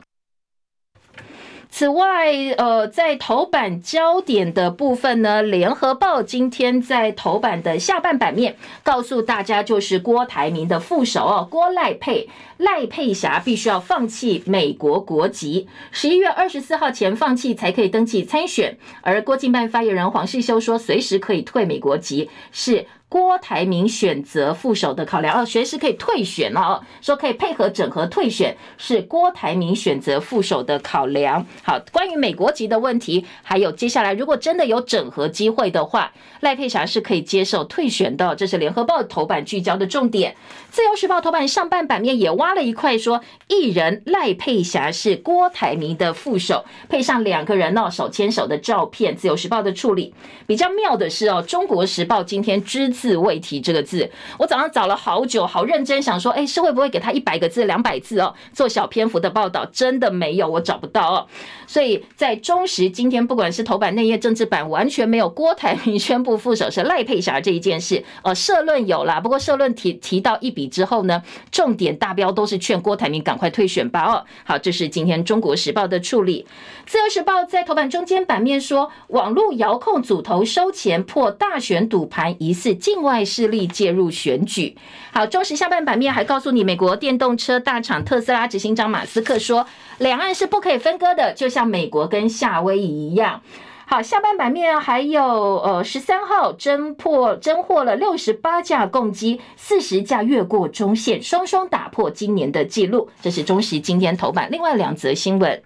[1.70, 18.76] 此外，呃，在头版焦点的部分呢，联合报今天在头版的下半版面告诉大家，就是郭台铭的副手哦，郭赖佩赖佩霞必须要放弃美国国籍，十一月二十四号前放弃才可以登记参选。
[19.02, 22.86] 而郭进办发言人黄世修说，随时可以退美国籍，是。
[23.10, 31.46] 郭台铭选择副手的考量哦，随时可以退选哦，说可以配合整合退选，是郭台铭选择副手的考量。
[31.62, 38.36] 好，关于美国籍的问题，还有接下来如果真的有整合机会的话，赖佩霞是可以接受退选的。
[38.36, 40.36] 这是联合报头版聚焦的重点。
[40.70, 49.16] 自由时报头版上半版面也挖了一块，说艺人赖佩霞是郭台铭的副手，配上两个人哦手牵手的照片。
[49.16, 50.12] 自由时报的处理
[50.46, 52.97] 比较妙的是哦，中国时报今天之。
[52.98, 59.64] 字未提这个字，我早上找了好久，好认真想说，哎，是会不会给他一百个字、两百字哦，做小篇幅的报道？
[59.66, 61.26] 真的没有，我找不到哦。
[61.68, 68.02] 所以在中时今天，不管是头版、内页、政治版，完全没有郭台铭宣布副手是赖佩霞这一件事。
[68.22, 74.04] 呃，社论有啦，不过社论提提到一笔之后呢，重点大标都是劝郭台铭赶快退选吧。
[74.12, 76.46] 哦，好，这是今天中国时报的处理。
[76.86, 82.74] 自由时报在头版中间版面说，网络遥控组头收钱破大选赌盘疑似。
[82.88, 84.74] 境外势力介入选举。
[85.12, 89.66] 好，中时下半版面还告诉你，美国电动车大厂特斯拉执行长马斯克说，
[89.98, 93.42] 两岸是不可以分割的，就像美国跟夏威夷一样。
[93.86, 103.10] 好，下半版面还有呃，十三号侦破侦获了六十八架共机，四十架越过中线，双双打破今年的记录。
[103.20, 105.62] 这是中时今天头版，另外两则新闻。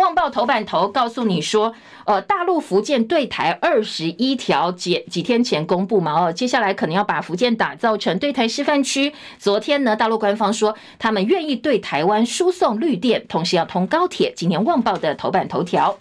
[0.00, 1.74] 旺报头版头告诉你说，
[2.06, 9.12] 呃，大陆福建对台二十一条几几天前公布嘛，哦，接下来可能要把福建打造成对台示范区。
[9.38, 14.32] 昨天呢，大陆官方说他们愿意对台湾输送绿电，同时要通高铁。
[14.34, 15.94] 今天旺报的头版头条。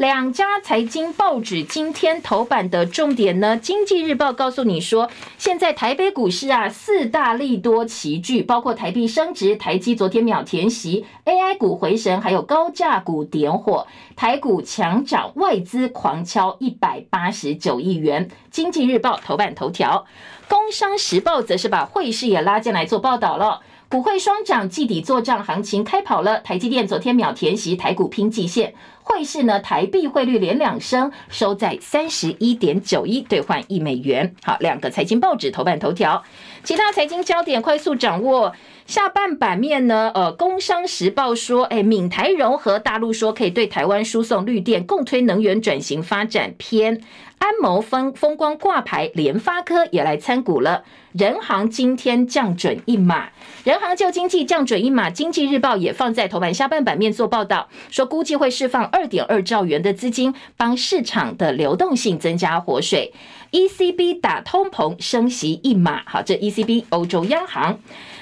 [0.00, 13.86] 两家财经报纸今天头版的重点呢，《经济日报》告诉你说，现在台北股市啊，四大利多齐聚，包括台币升值，台积昨天秒填息，AI 股回神，还有高价股点火，
[14.16, 18.26] 台股强涨，外资狂敲一百八十九亿元。
[18.50, 20.06] 《经济日报》头版头条，
[20.50, 23.60] 《工商时报》则是把汇市也拉进来做报道了。
[23.90, 26.38] 股汇双涨，季底做账行情开跑了。
[26.42, 28.72] 台积电昨天秒填息，台股拼季线。
[29.02, 34.32] 汇市呢，台币汇率连两升，收在三十一点九一兑换一美元。
[34.44, 36.22] 好，两个财经报纸头版头条，
[36.62, 38.54] 其他财经焦点快速掌握。
[38.86, 47.00] 下半版面呢，呃，工商时报说，哎，闽台融合，大陆说可以对台湾输送绿电，共推能源转型发展篇。
[47.38, 50.82] 安谋风风光挂牌，联发科也来参股了。
[51.12, 53.30] 人行今天降准一码，
[53.64, 63.14] 人行就经济降准一码，经济日报也放在头版下半版面做报道，说估计会释放二点二兆元的资金，帮市场的流动性增加活水。
[63.52, 67.78] ECB 打通膨，升息一码，好，这 ECB 欧洲央行。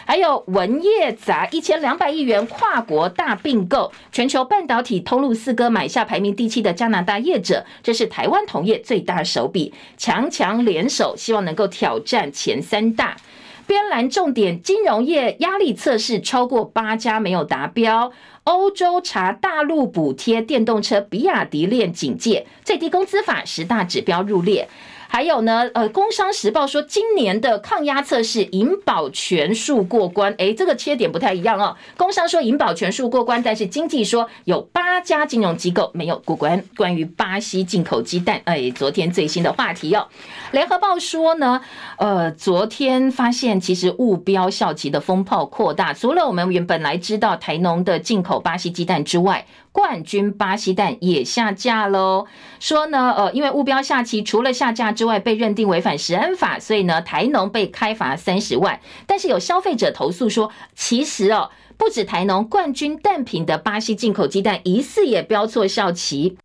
[0.07, 13.19] 还有文业砸一千两百亿元跨国大并购，全球半导体通路四哥买下排名第七的加拿大业者，这是台湾同业最大手笔，强强联手，希望能够挑战前三大。
[13.67, 18.11] 边栏重点，金融业压力测试超过八家没有达标，
[18.45, 24.67] 欧洲查大陆补贴电动车，比亚迪链警戒，最低工资法十大指标入列。
[25.11, 31.75] 还有呢，呃，《工商时报》说今年的抗压测试银保全数过关，诶，这个切点不太一样哦。
[31.97, 36.62] 工商说银保全数过关，但是经济说有八家金融机构没有过关。
[36.77, 40.07] 关于巴西进口鸡蛋，诶，昨天最新的话题哦。
[40.53, 41.62] 《联合报》说呢，
[41.97, 49.47] 呃，昨天发现其实误标效期的风暴扩大，除了我们原本来知道台农的进口巴西鸡蛋之外。
[49.72, 52.26] 冠军巴西蛋也下架喽，
[52.59, 58.81] 说呢，呃，因为误标下期，除了下架之外，被认定违反食安法，所以呢，台农被开罚三十万。
[59.07, 66.38] 但是有消费者投诉说，其实哦，不止台农冠军蛋品的巴西进口鸡蛋疑似也标错效期。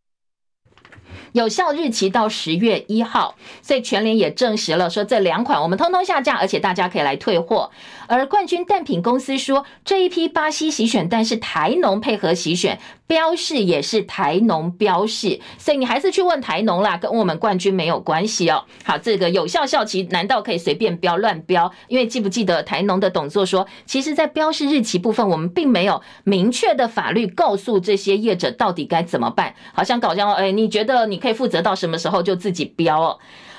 [1.32, 3.34] 有效日期到十月一号，
[3.64, 7.72] 所以全联也证实了，说这两款我们通通下架，而且大家可以来退货。
[8.08, 18.64] 而冠军蛋品公司说，这一批巴西洗选蛋是台农配合洗选，标示也是台农标示，所以你还是去问台农啦，跟我们冠军没有关系哦。
[18.84, 21.72] 好，这个有效效期难道可以随便标乱标？
[21.88, 29.56] 因为记不记得台农的董座说，其实在标示日期部分，我们并没有明确的法律告诉这些业者到底该怎么办。
[29.74, 31.24] 好像搞笑，哎，你觉得你？
[31.24, 33.18] 可以负责到什么时候就自己标哦。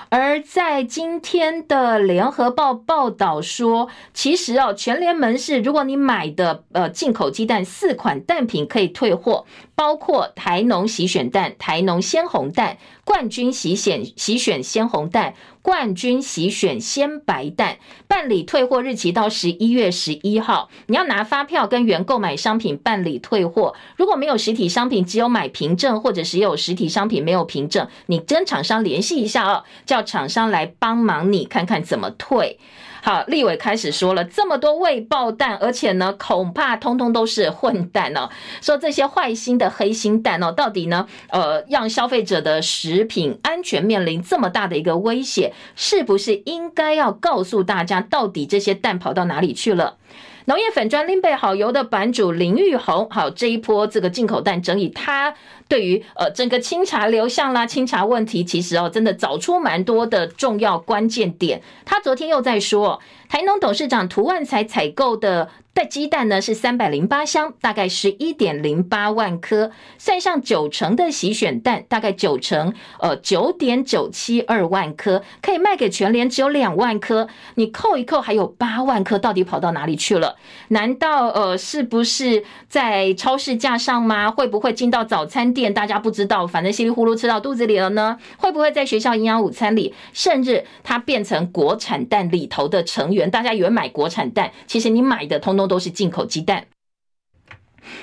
[0.08, 20.68] 而在今天的联合报报道说，其实哦，全联门市如果你买的呃进口鸡蛋四款蛋品可以退货，包括台农喜选蛋、台农鲜红蛋、冠军喜选喜选鲜红蛋、冠军洗选鲜白蛋，办理退货日期到十一月十一号。
[20.88, 23.74] 你要拿发票跟原购买商品办理退货。
[23.96, 30.04] 如果没有实体商品，只有买凭证，或者是有实体商品没有凭证，你跟厂商联系一下哦，叫。
[30.04, 32.58] 厂商来帮忙，你看看怎么退。
[33.04, 38.30] 好，立委开始说了，这么多未爆蛋，而且呢，恐怕通通都是混蛋哦。
[38.62, 49.98] 说这些坏心的黑心蛋哦，到底呢，呃，让消费者的食品安全面临这么大的一个威胁，是不是应该要告诉大家，到底这些蛋跑到哪里去了？
[50.46, 55.34] 农业粉专林贝好油的版主林玉红，好，这一波这个进口蛋争议，他
[55.68, 61.62] 对于呃整个清查流向啦、清查问题，其实哦真的找出蛮多的重要关键点。
[61.84, 65.48] 他昨天又在说，台农董事长涂万才采购的。
[65.74, 80.36] 带鸡蛋呢是三百零八箱，大概十一点零八万颗，算上九成的洗选蛋，大概九成，呃九点九七二万颗，可以卖给全联只有两万颗，你扣一扣还有八万颗，到底跑到哪里去了？
[80.68, 84.30] 难道呃是不是在超市架上吗？
[84.30, 88.16] 会不会进到早餐店，大家不知道，反正稀里糊涂吃到肚子里了呢？
[88.36, 93.28] 会不会在学校营养午餐里，甚至它变成国产蛋里头的成员？
[93.28, 96.66] 大家以为买国产蛋，其实你买的通通都是进口鸡蛋。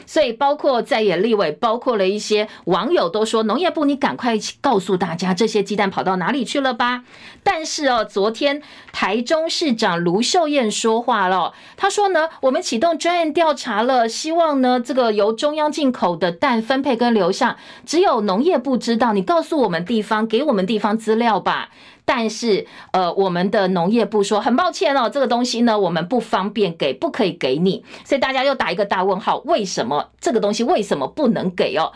[0.06, 7.04] 所以，包括在野立委，包括了一些网友都说，农业部你赶快告诉大家，这些鸡蛋跑到哪里去了吧？
[7.42, 8.62] 但是哦，昨天
[8.94, 21.70] 台中市长卢秀燕说话了，她说呢，我们启动专案调查了，希望呢，这个由中央进口的蛋分配跟流向，只有农业部知道，你告诉我们地方，给我们地方资料吧。
[22.06, 31.92] 但是，呃，我们的农业部说很抱歉哦，这个东西呢，我们不方便给，不可以给你，所以大家又打一个大问号，为什么这个东西为什么不能给哦？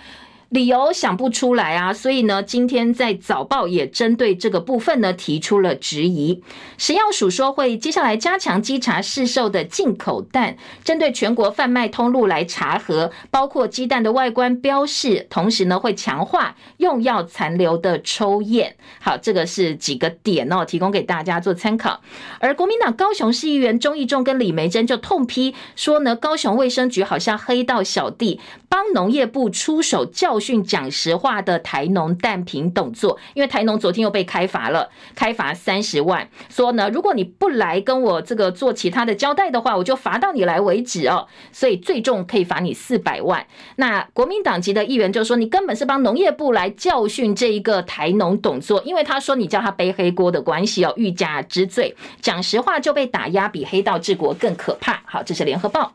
[0.55, 6.41] 理由想不出来啊，所以呢，今天在早报也针对这个部分呢提出了质疑。
[6.77, 18.77] 食药署说会接下来加强稽查市售的进口蛋，针对全国贩卖通路来查核，包括鸡蛋的外观标示，同时呢会强化用药残留的抽验。
[19.01, 21.99] 好，这个是几个点哦，提供给大家做参考。
[22.39, 28.39] 而国民党高雄市议员钟义仲跟李梅珍就痛批说呢，高雄卫生局好像黑道小弟
[28.69, 30.65] 帮农业部出手教训训。
[30.65, 43.45] 讲实话的台农蛋品董座，因为台农昨天又被开罚了，开罚三十万，说呢，如果你不来跟我这个做其他的交代的话，我就罚到你来为止哦，所以最重可以罚你四百万。
[43.75, 55.01] 那国民党籍的议员就说，你根本是帮农业部来教训这一个台农董座，因为他说你叫他背黑锅的关系哦，欲加之罪，讲实话就被打压，比黑道治国更可怕。
[55.05, 55.91] 好，这是联合报。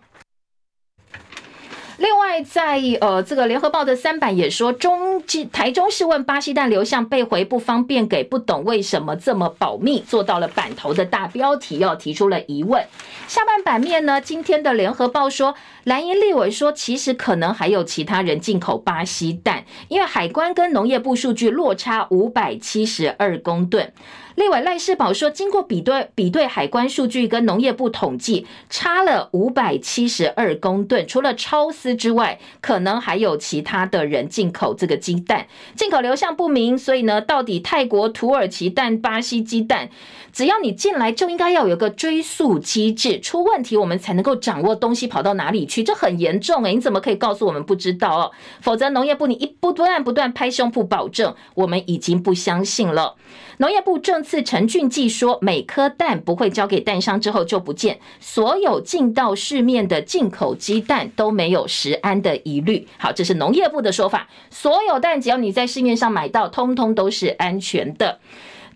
[2.00, 5.22] 另外，在呃这个联合报的三版也说，中
[5.52, 12.82] 台中市问巴西蛋流向被回不方便给，不懂为什么这么保密，做到了版头的大标题，要提出了疑问。
[13.28, 23.92] 下半版面呢，今天的联合报说，蓝营立委说，其实可能还有其他人进口巴西蛋，因为海关跟农业部数据落差五百七十二公吨。
[24.40, 31.06] 立委赖世宝说，经过比对比对海关数据跟农业部统计，差了五百七十二公吨。
[31.06, 36.78] 除了超丝之外，可能还有其他的人进口这个鸡蛋，进口流向不明。
[36.78, 39.90] 所以呢，到底泰国、土耳其蛋、巴西鸡蛋，
[40.32, 48.32] 只要你进来，就应该要有个追溯机制，出问题我们才能够掌握东西跑到哪里去，这很严重诶、你怎么可以告诉我们不知道哦？
[48.62, 53.16] 否则农业部你一不断不断拍胸脯保证，我们已经不相信了。
[53.58, 62.86] 农业部政次陈俊记说，每颗蛋不会交给蛋商之后就不见，所有进到市面的进口鸡蛋都没有食安的疑虑。
[62.96, 68.20] 好，这是农业部的说法，所有蛋只要你在市面上买到，通通都是安全的。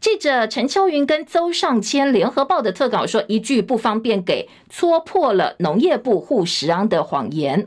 [0.01, 7.65] 记者陈秋云跟邹上谦联合报的特稿说，一句不方便给，戳破了农业部护食安的谎言。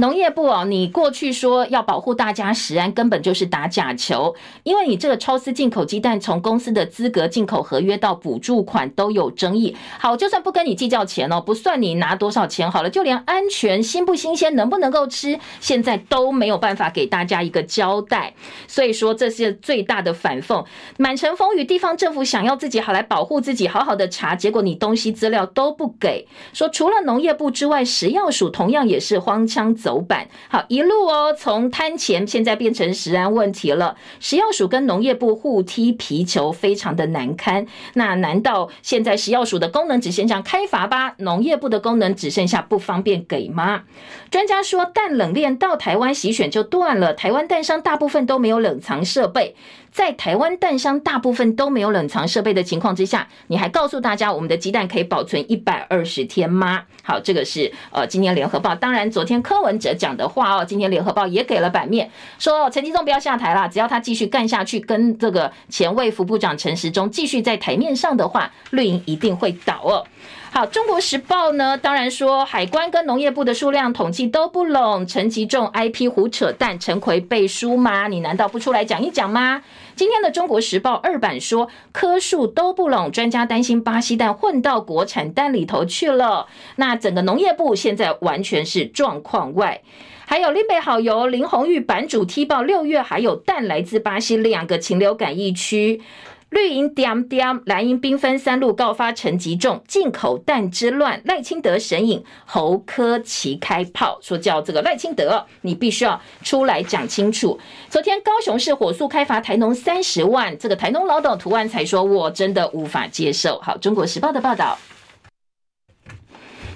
[0.00, 4.32] 农业部哦，你过去说要保护大家食安，根本就是打假球。
[4.62, 9.76] 因为你这个超丝进口鸡蛋，从公司的资格进口合约到补助款都有争议。
[9.98, 18.32] 好，就算不跟你计较钱哦，不算你拿多少钱好了，就连安全、新不新鲜、能不能够吃，现在都没有办法给大家一个交代。
[18.68, 20.64] 所以说，这是最大的反讽。
[20.96, 26.28] 满城风雨，地方政府想要自己好来保护自己，好好的查，结果你东西资料都不给。
[26.52, 29.87] 说除了农业部之外，食药署同样也是荒腔走。
[29.88, 33.96] 走板好一路哦，从摊钱现在变成食安问题了。
[34.20, 37.66] 食药署跟农业部互踢皮球，非常的难堪。
[37.94, 41.14] 那难道现在食药署的功能只剩下开罚吧？
[41.16, 43.84] 农业部的功能只剩下不方便给吗？
[44.30, 47.14] 专家说，蛋冷链到台湾洗选就断了。
[47.14, 49.56] 台湾蛋商大部分都没有冷藏设备。
[49.90, 56.84] 在台湾蛋商大部分都没有冷藏设备的情况之下，你还告诉大家我们的鸡蛋可以保存一百二十天吗？
[57.02, 70.06] 好，这个是呃今天联合报，当然昨天柯文哲讲的话哦，今天联合报也给了版面，说陈吉仲不要下台了，只要他继续干下去，跟这个前卫福部长陈时中继续在台面上的话，绿营一定会倒哦。
[70.50, 78.08] 好，中国时报呢，当然说海关跟农业部的数量统计都不拢，陈吉仲 IP 胡扯淡，陈奎背书吗？
[78.08, 79.62] 你难道不出来讲一讲吗？
[79.94, 86.46] 今天的中国时报二版说棵数都不拢，专家担心巴西蛋混到国产蛋里头去了。
[86.76, 89.82] 那整个农业部现在完全是状况外。
[90.26, 96.02] 还有林北好友林红玉版主踢爆，六月还有蛋来自巴西两个禽流感疫区。
[96.50, 107.58] 绿营点点，蓝营兵分三路告发陈吉仲进口弹之乱，赖清德神隐，侯科奇开炮，说叫这个赖清德，你必须要出来讲清楚。
[107.90, 113.60] 昨天高雄市火速开罚台农三十万，这个台农老董涂万才说，我真的无法接受。
[113.60, 114.78] 好，中国时报的报道。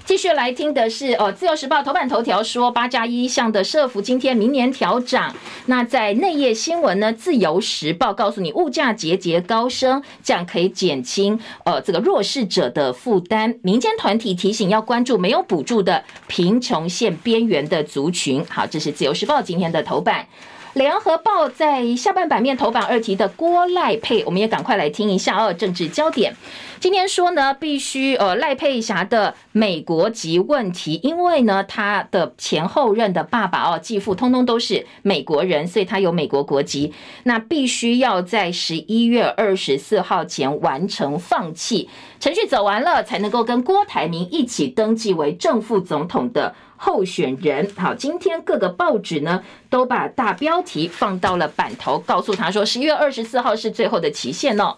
[0.05, 5.33] 继续来听的是哦，《自由时报》头版头条说八加一项的社福今天明年调涨。
[5.67, 13.57] 那在内页新闻呢，《自由时报》告诉你物价节节高升，这样可以减轻呃这个弱势者的负担。
[13.61, 18.43] 民间团体提醒要关注没有补助的贫穷线边缘的族群。
[18.49, 20.27] 好，这是《自由时报》今天的头版。
[20.73, 25.53] 联合报在下半版面头版二题的郭赖佩，我们也赶快来听一下哦。
[25.53, 26.35] 政治焦点，
[26.79, 36.91] 今天说呢，必须呃赖佩霞的美国籍问题，因为呢，他的前后任的爸爸哦、继父通通都是美国人，所以他有美国国籍，
[37.25, 41.87] 那必须要在十一月二十四号前完成放弃
[42.19, 46.55] 程序，走完了才能够跟郭台铭一起登记为正副总统的。
[46.85, 54.75] 候选人好，今天各个报纸呢都把大标题放到了版头，告诉他说十一月二十四号是最后的期限哦。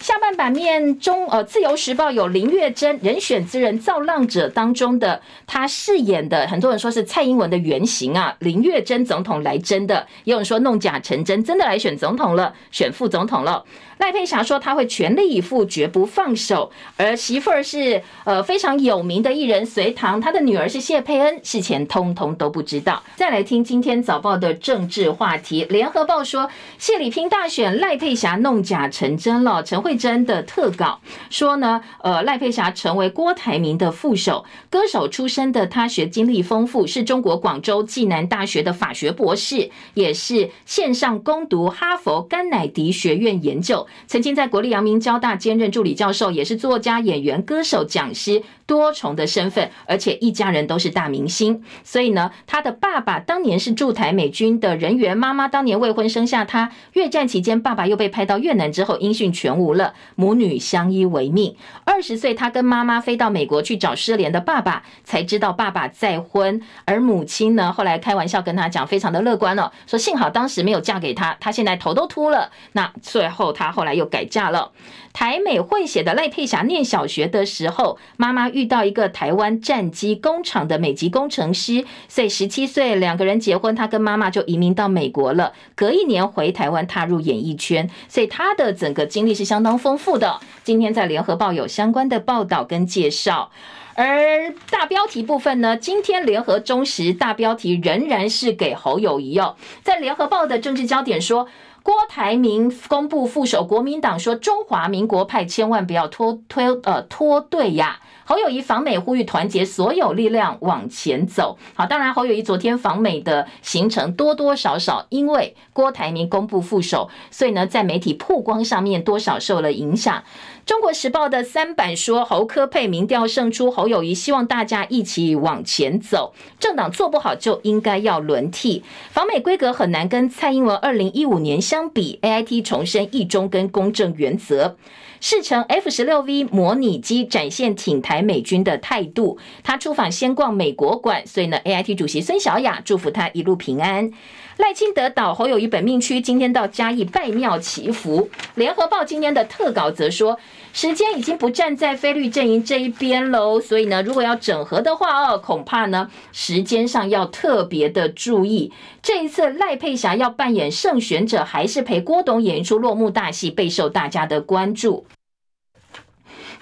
[0.00, 13.64] 下半版面中，呃，《自由时报》有林月珍人选之人造浪者当中的他饰演的，很多人说是蔡英文的原型啊，林月珍总统来真的，也有人说弄假成真，真的来选总统了，选副总统了。
[13.98, 16.70] 赖佩霞说他会全力以赴，绝不放手。
[16.96, 23.02] 而媳妇儿是呃非常有名的艺人隋棠，他的女儿是谢佩恩，事前通通都不知道。
[23.16, 29.62] 再来听今天早报的政治话题，联合报说谢礼拼大选，赖佩霞弄假成真了。
[29.62, 43.85] 陈慧珍的特稿说呢，呃赖佩霞成为郭台铭的副手，歌手出身的他学经历丰富，是中国广州暨南大学的法学博士，也是线上攻读哈佛甘乃迪学院研究。
[44.06, 51.62] 曾经在国立阳明交大兼任助理教授，也是作家、演员、歌手、讲师，多重的身份，而且一家人都是大明星。
[51.84, 56.70] 所以呢，他的爸爸当年是驻台美军的人员，妈妈当年未婚生下他。
[56.92, 61.56] 越战期间，爸爸又被派到越南之后，音讯全无了，母女相依为命。
[61.84, 66.60] 二十岁，他跟妈妈飞到美国去找失联的爸爸，才知道爸爸再婚。
[66.84, 72.50] 而母亲呢，后来开玩笑跟他讲，非常的乐观哦，说幸好当时没有嫁给他，他现在头都秃了。
[72.72, 74.72] 那最后他后来又改嫁了。
[75.12, 85.52] 台美混血的赖佩霞念小学的时候，妈妈遇到一个台湾战机工厂的美籍工程师，所以十七岁两个人结婚，他跟妈妈就移民到美国了。
[85.74, 90.40] 隔一年回台湾踏入演艺圈，所以他的整个经历是相当丰富的。
[90.64, 93.50] 今天在联合报有相关的报道跟介绍，
[93.94, 101.48] 而大标题部分呢，今天联合中时大标题仍然是给侯友谊哦，在联合报的政治焦点说。
[101.86, 108.00] 郭台铭公布副手，国民党说中华民国派千万不要脱推呃脱队呀。
[108.24, 111.56] 侯友谊访美呼吁团结所有力量往前走。
[111.74, 120.24] 好，当然侯友谊昨天访美的行程多多少少因为郭台铭公布副手，所以呢在媒体曝光上面多少受了影响。
[120.66, 126.34] 中国时报的三版说，侯科配民调胜出，侯友宜希望大家一起往前走。
[126.58, 128.82] 政党做不好就应该要轮替。
[129.12, 132.18] 访美规格很难跟蔡英文二零一五年相比。
[132.20, 134.76] AIT 重申一中跟公正原则。
[135.20, 139.38] 试乘 F 十六 V 模拟机展现挺台美军的态度。
[139.62, 144.10] 他出访先逛美国馆，所以呢，AIT 主席孙小雅祝福他一路平安。
[144.56, 148.30] 赖清德岛侯友宜本命区，今天到嘉义拜庙祈福。
[148.54, 150.38] 联合报今天的特稿则说，
[150.72, 158.72] 时间已经不站在菲律宾阵营这一边喽，所以呢，如果要整合的话哦，恐怕呢时间上要特别的注意。
[159.02, 165.06] 这一次赖佩霞要扮演胜选者，还是陪郭董演一出落幕大戏，备受大家的关注。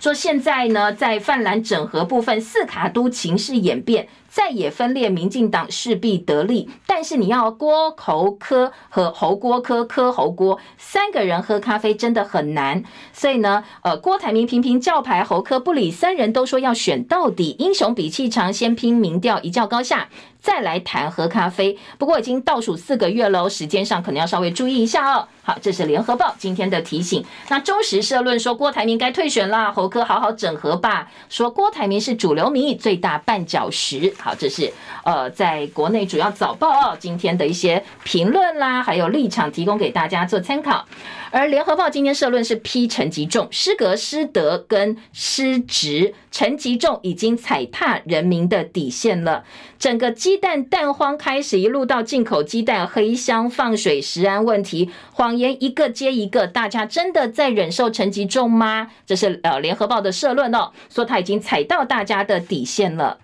[0.01, 6.69] 说现在呢，在泛蓝整合部分，四卡都情势演变，再也分裂，民进党势必得利。
[6.89, 12.83] 但是你要郭侯科和侯郭科柯侯郭三个人喝咖啡真的很难。
[13.13, 17.55] 所以呢，呃，郭台铭频频叫牌，侯科不理，三人都说要选到底。
[17.61, 20.09] 英雄比气长，先拼民调，一较高下。
[20.41, 25.27] 再来谈喝咖啡，不过已经倒数四个月喽，时间上可能要稍微注意一下哦。
[25.43, 27.25] 好，这是联合报今天的提醒。
[27.49, 31.11] 那中时社论说郭台铭该退选啦，侯科好好整合吧。
[31.31, 34.15] 说郭台铭是主流民意最大绊脚石。
[34.25, 34.73] 好，这是
[35.05, 40.89] 呃在国内主要早报哦今天的一些评论啦，还有立场提供给大家做参考。
[41.31, 49.45] 而联合报今天社论是批陈吉仲失格、失德跟失职，陈吉仲已经踩踏人民的底线了。
[49.79, 58.91] 整个鸡蛋蛋荒开始，一路到进口鸡蛋黑箱放水、食安问题，谎言一个接一个，大家真的在忍受陈吉仲吗？
[59.05, 63.19] 这是呃联合报的社论哦，说他已经踩到大家的底线了。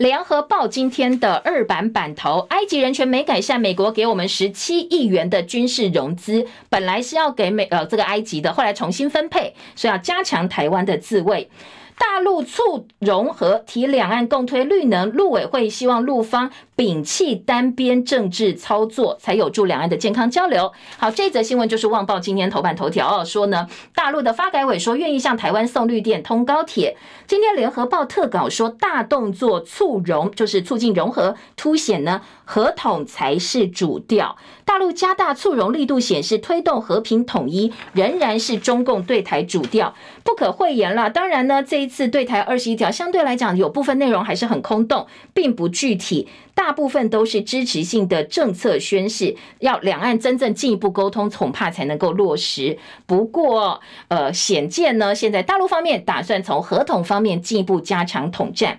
[0.00, 11.50] 联合报今天的二版版头，埃及人权没改善，美国给我们十七亿元的军事融资，本来是要给美呃这个埃及的，后来重新分配，所以要加强台湾的自卫。
[11.98, 16.50] 大陆促融合，提两岸共推绿能，陆委会希望陆方
[16.80, 20.72] 摒弃单边政治操作，才有助两岸的健康交流。
[20.96, 26.96] 好，这则新闻就是《旺报》今天头版头条哦，说呢，大陆的发改委说愿意向台湾送绿电、通高铁。
[27.26, 34.38] 今天《联合报》特稿说，大动作促融，就是促进融合，凸显呢和统才是主调。
[34.64, 41.10] 大陆加大促融力度，显示推动和平统一仍然是中共对台主调，不可讳言了。
[41.10, 46.26] 当然呢，这一次对台二十一条相对来讲有部分内容还是很空洞，并不具体，
[46.62, 52.76] 大部分都是支持性的政策宣示，要两岸真正进一步沟通，恐怕才能够落实。
[53.06, 58.78] 不过，呃，显见呢，现在大陆方面打算从合同方面进一步加强统战。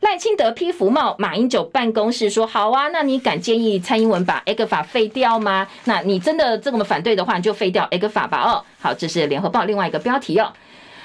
[0.00, 5.66] 赖清德批服贸，马英九办公室说：“好啊，那你敢建议蔡英文把 ECFA 废掉吗？
[5.84, 10.52] 那你真的这么反对的话，你就废掉 ECFA 吧。”哦，好，这是联合报另外一个标题哦。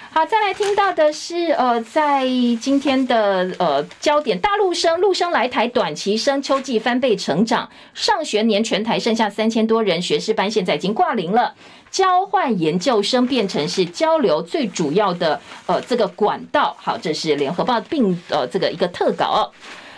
[0.10, 2.26] 好，再来听到的是，呃，在
[2.60, 11.54] 今天的呃焦点，大陆生陆生来台，短期生秋季翻倍成长，上学年全台剩下三千多人，学士班现在已经挂零了。
[11.90, 19.52] 交换研究生变成是交流最主要的呃这个管道，好，这是联合报并呃这个一个特稿。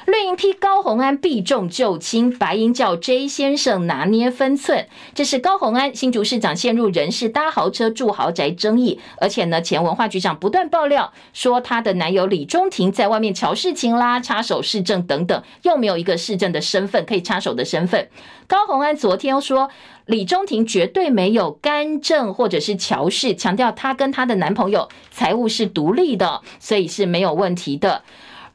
[0.09, 4.87] 绿营批高虹安避重就轻，白银叫 J 先生拿捏分寸。
[5.13, 18.09] 这是高虹安新竹市长陷入人事搭豪车住豪宅争议，而且呢前文化局长不断爆料说她的男友李中庭在外面乔事情啦，插手市政等等，又没有一个市政的身份可以插手的身份。
[18.47, 19.69] 高虹安昨天说。
[20.05, 28.01] 李中庭绝对没有干政或者是乔事，强调她跟她的男朋友财务是独立的，所以是没有问题的。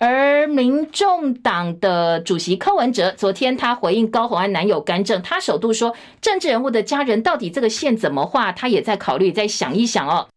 [0.07, 10.29] 而民众党的主席柯文哲昨天他回应高虹安男友干政，他首度说政治人物的家人到底这个线怎么画，他也在考虑，在想一想哦。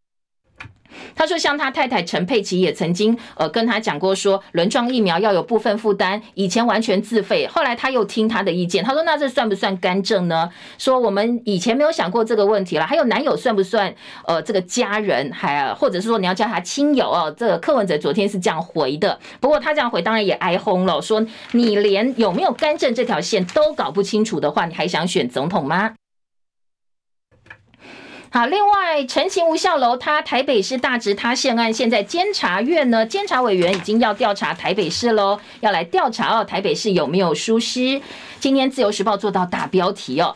[1.16, 10.50] 他说，像他太太陈佩琪也曾经呃跟他讲过，说轮状疫苗要有部分负担，以前完全自费，后来他又听他的意见，他说那这算不算干政呢？
[10.78, 12.86] 说我们以前没有想过这个问题了。
[12.86, 13.94] 还有男友算不算
[14.26, 17.34] 呃这个家人，还或者是说你要叫他亲友哦？
[17.38, 25.94] 这个柯文哲昨天是这样回的，不过他这样回当然也挨轰了，说你连有没有干政这条线都搞不清楚的话，你还想选总统吗？
[28.30, 38.02] 好，另外陈情吴孝楼，他台北市大直塌陷案，现在监察院呢，监察委员已经要调查台北市喽，要来调查哦，台北市有没有疏失？
[38.40, 40.36] 今天自由时报做到大标题哦。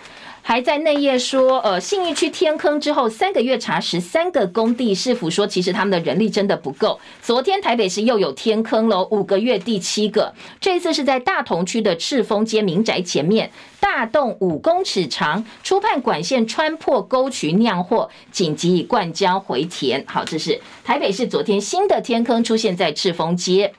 [0.52, 7.00] 还在内页说，呃，信义区天坑之后三个月查十三个工地，市府说其实他们的人力真的不够。
[7.22, 13.50] 昨天台北市又有天坑喽，五个月第七个，这一次是在大同区的赤峰街民宅前面，
[13.80, 20.04] 大洞五公尺长，初判管线穿破沟渠酿祸，紧急灌浆回填。
[20.06, 23.74] 好，这是台北市昨天新的天坑出现在赤峰街。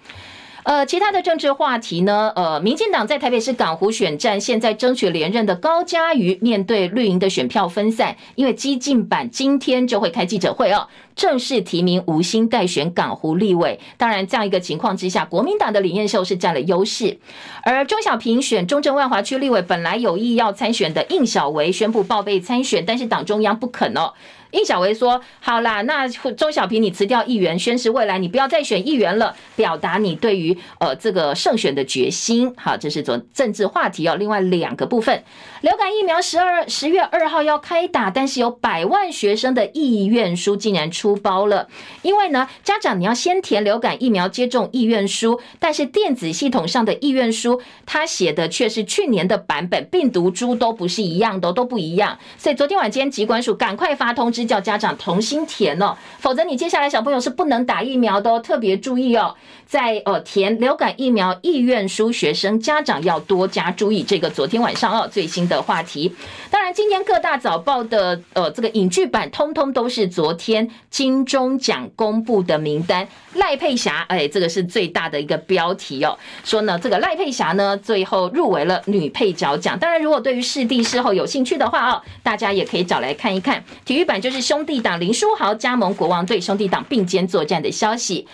[0.64, 2.32] 呃，其他的政治话题呢？
[2.36, 10.86] 呃，民进党在台北市港湖选战，现在争取连任的高嘉瑜，面对绿营的选票分散，因为激进版今天就会开记者会哦，
[11.16, 13.80] 正式提名吴欣岱选港湖立委。
[13.96, 17.18] 当然，这样一个情况之下，国民党的李彦秀是占了优势，
[17.64, 24.12] 而钟小平选中正万华区立委，本来有意要参选的应晓薇宣布报备参选，但是党中央不肯哦。
[24.52, 32.52] 应小薇说：“好啦，那钟小平，你辞掉议员，宣誓未来你不要再选议员了，表达你对于呃这个胜选的决心。
[32.56, 34.14] 好，这是做政治话题哦。
[34.16, 35.24] 另外两个部分，
[35.62, 41.68] 流感疫苗十二十月二号要开打，但是有百万学生的意愿书竟然出包了。
[42.02, 52.18] 因为呢，家长你要先填流感疫苗接种意愿书，但是电子系统上的意愿书，他写的却是去年的版本，病毒株都不是一样的，都不一样。
[52.36, 59.36] 所以昨天晚间疾管署赶快发通知。”叫家长重新填哦，否则你接下来小朋友是不能打疫苗的哦，特别注意哦，
[59.66, 64.02] 在呃填流感疫苗意愿书，学生家长要多加注意。
[64.02, 66.14] 这个昨天晚上哦最新的话题，
[66.50, 73.06] 当然今天各大早报的呃这个影剧版，通通都是昨天金钟奖公布的名单。
[73.34, 79.78] 赖佩霞，哎，这个是最大的一个标题哦，说呢这个赖佩霞呢最后入围了女配角奖。
[79.78, 83.62] 当然，如果对于视帝视后有兴趣的话哦，大家也可以找来看一看。
[83.84, 88.26] 体育版就是兄弟党林书豪加盟国王队，兄弟党并肩作战的消息。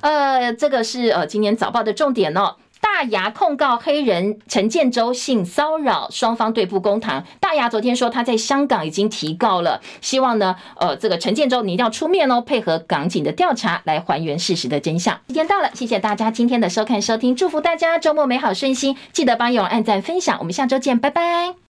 [0.00, 2.56] 呃，这个是呃今年早报的重点哦。
[2.80, 7.24] 大牙控告黑人陈建州性骚扰，双方对簿公堂。
[7.40, 15.14] 大牙昨天说他在香港已经提告了，希望呢，呃，这个陈建州你一定要出面哦，配合港警的调查来还原事实的真相。
[15.28, 21.58] 时间到了，谢谢大家今天的收看收听，祝福大家周末美好顺心，记得帮勇按赞分享，我们下周见，拜拜。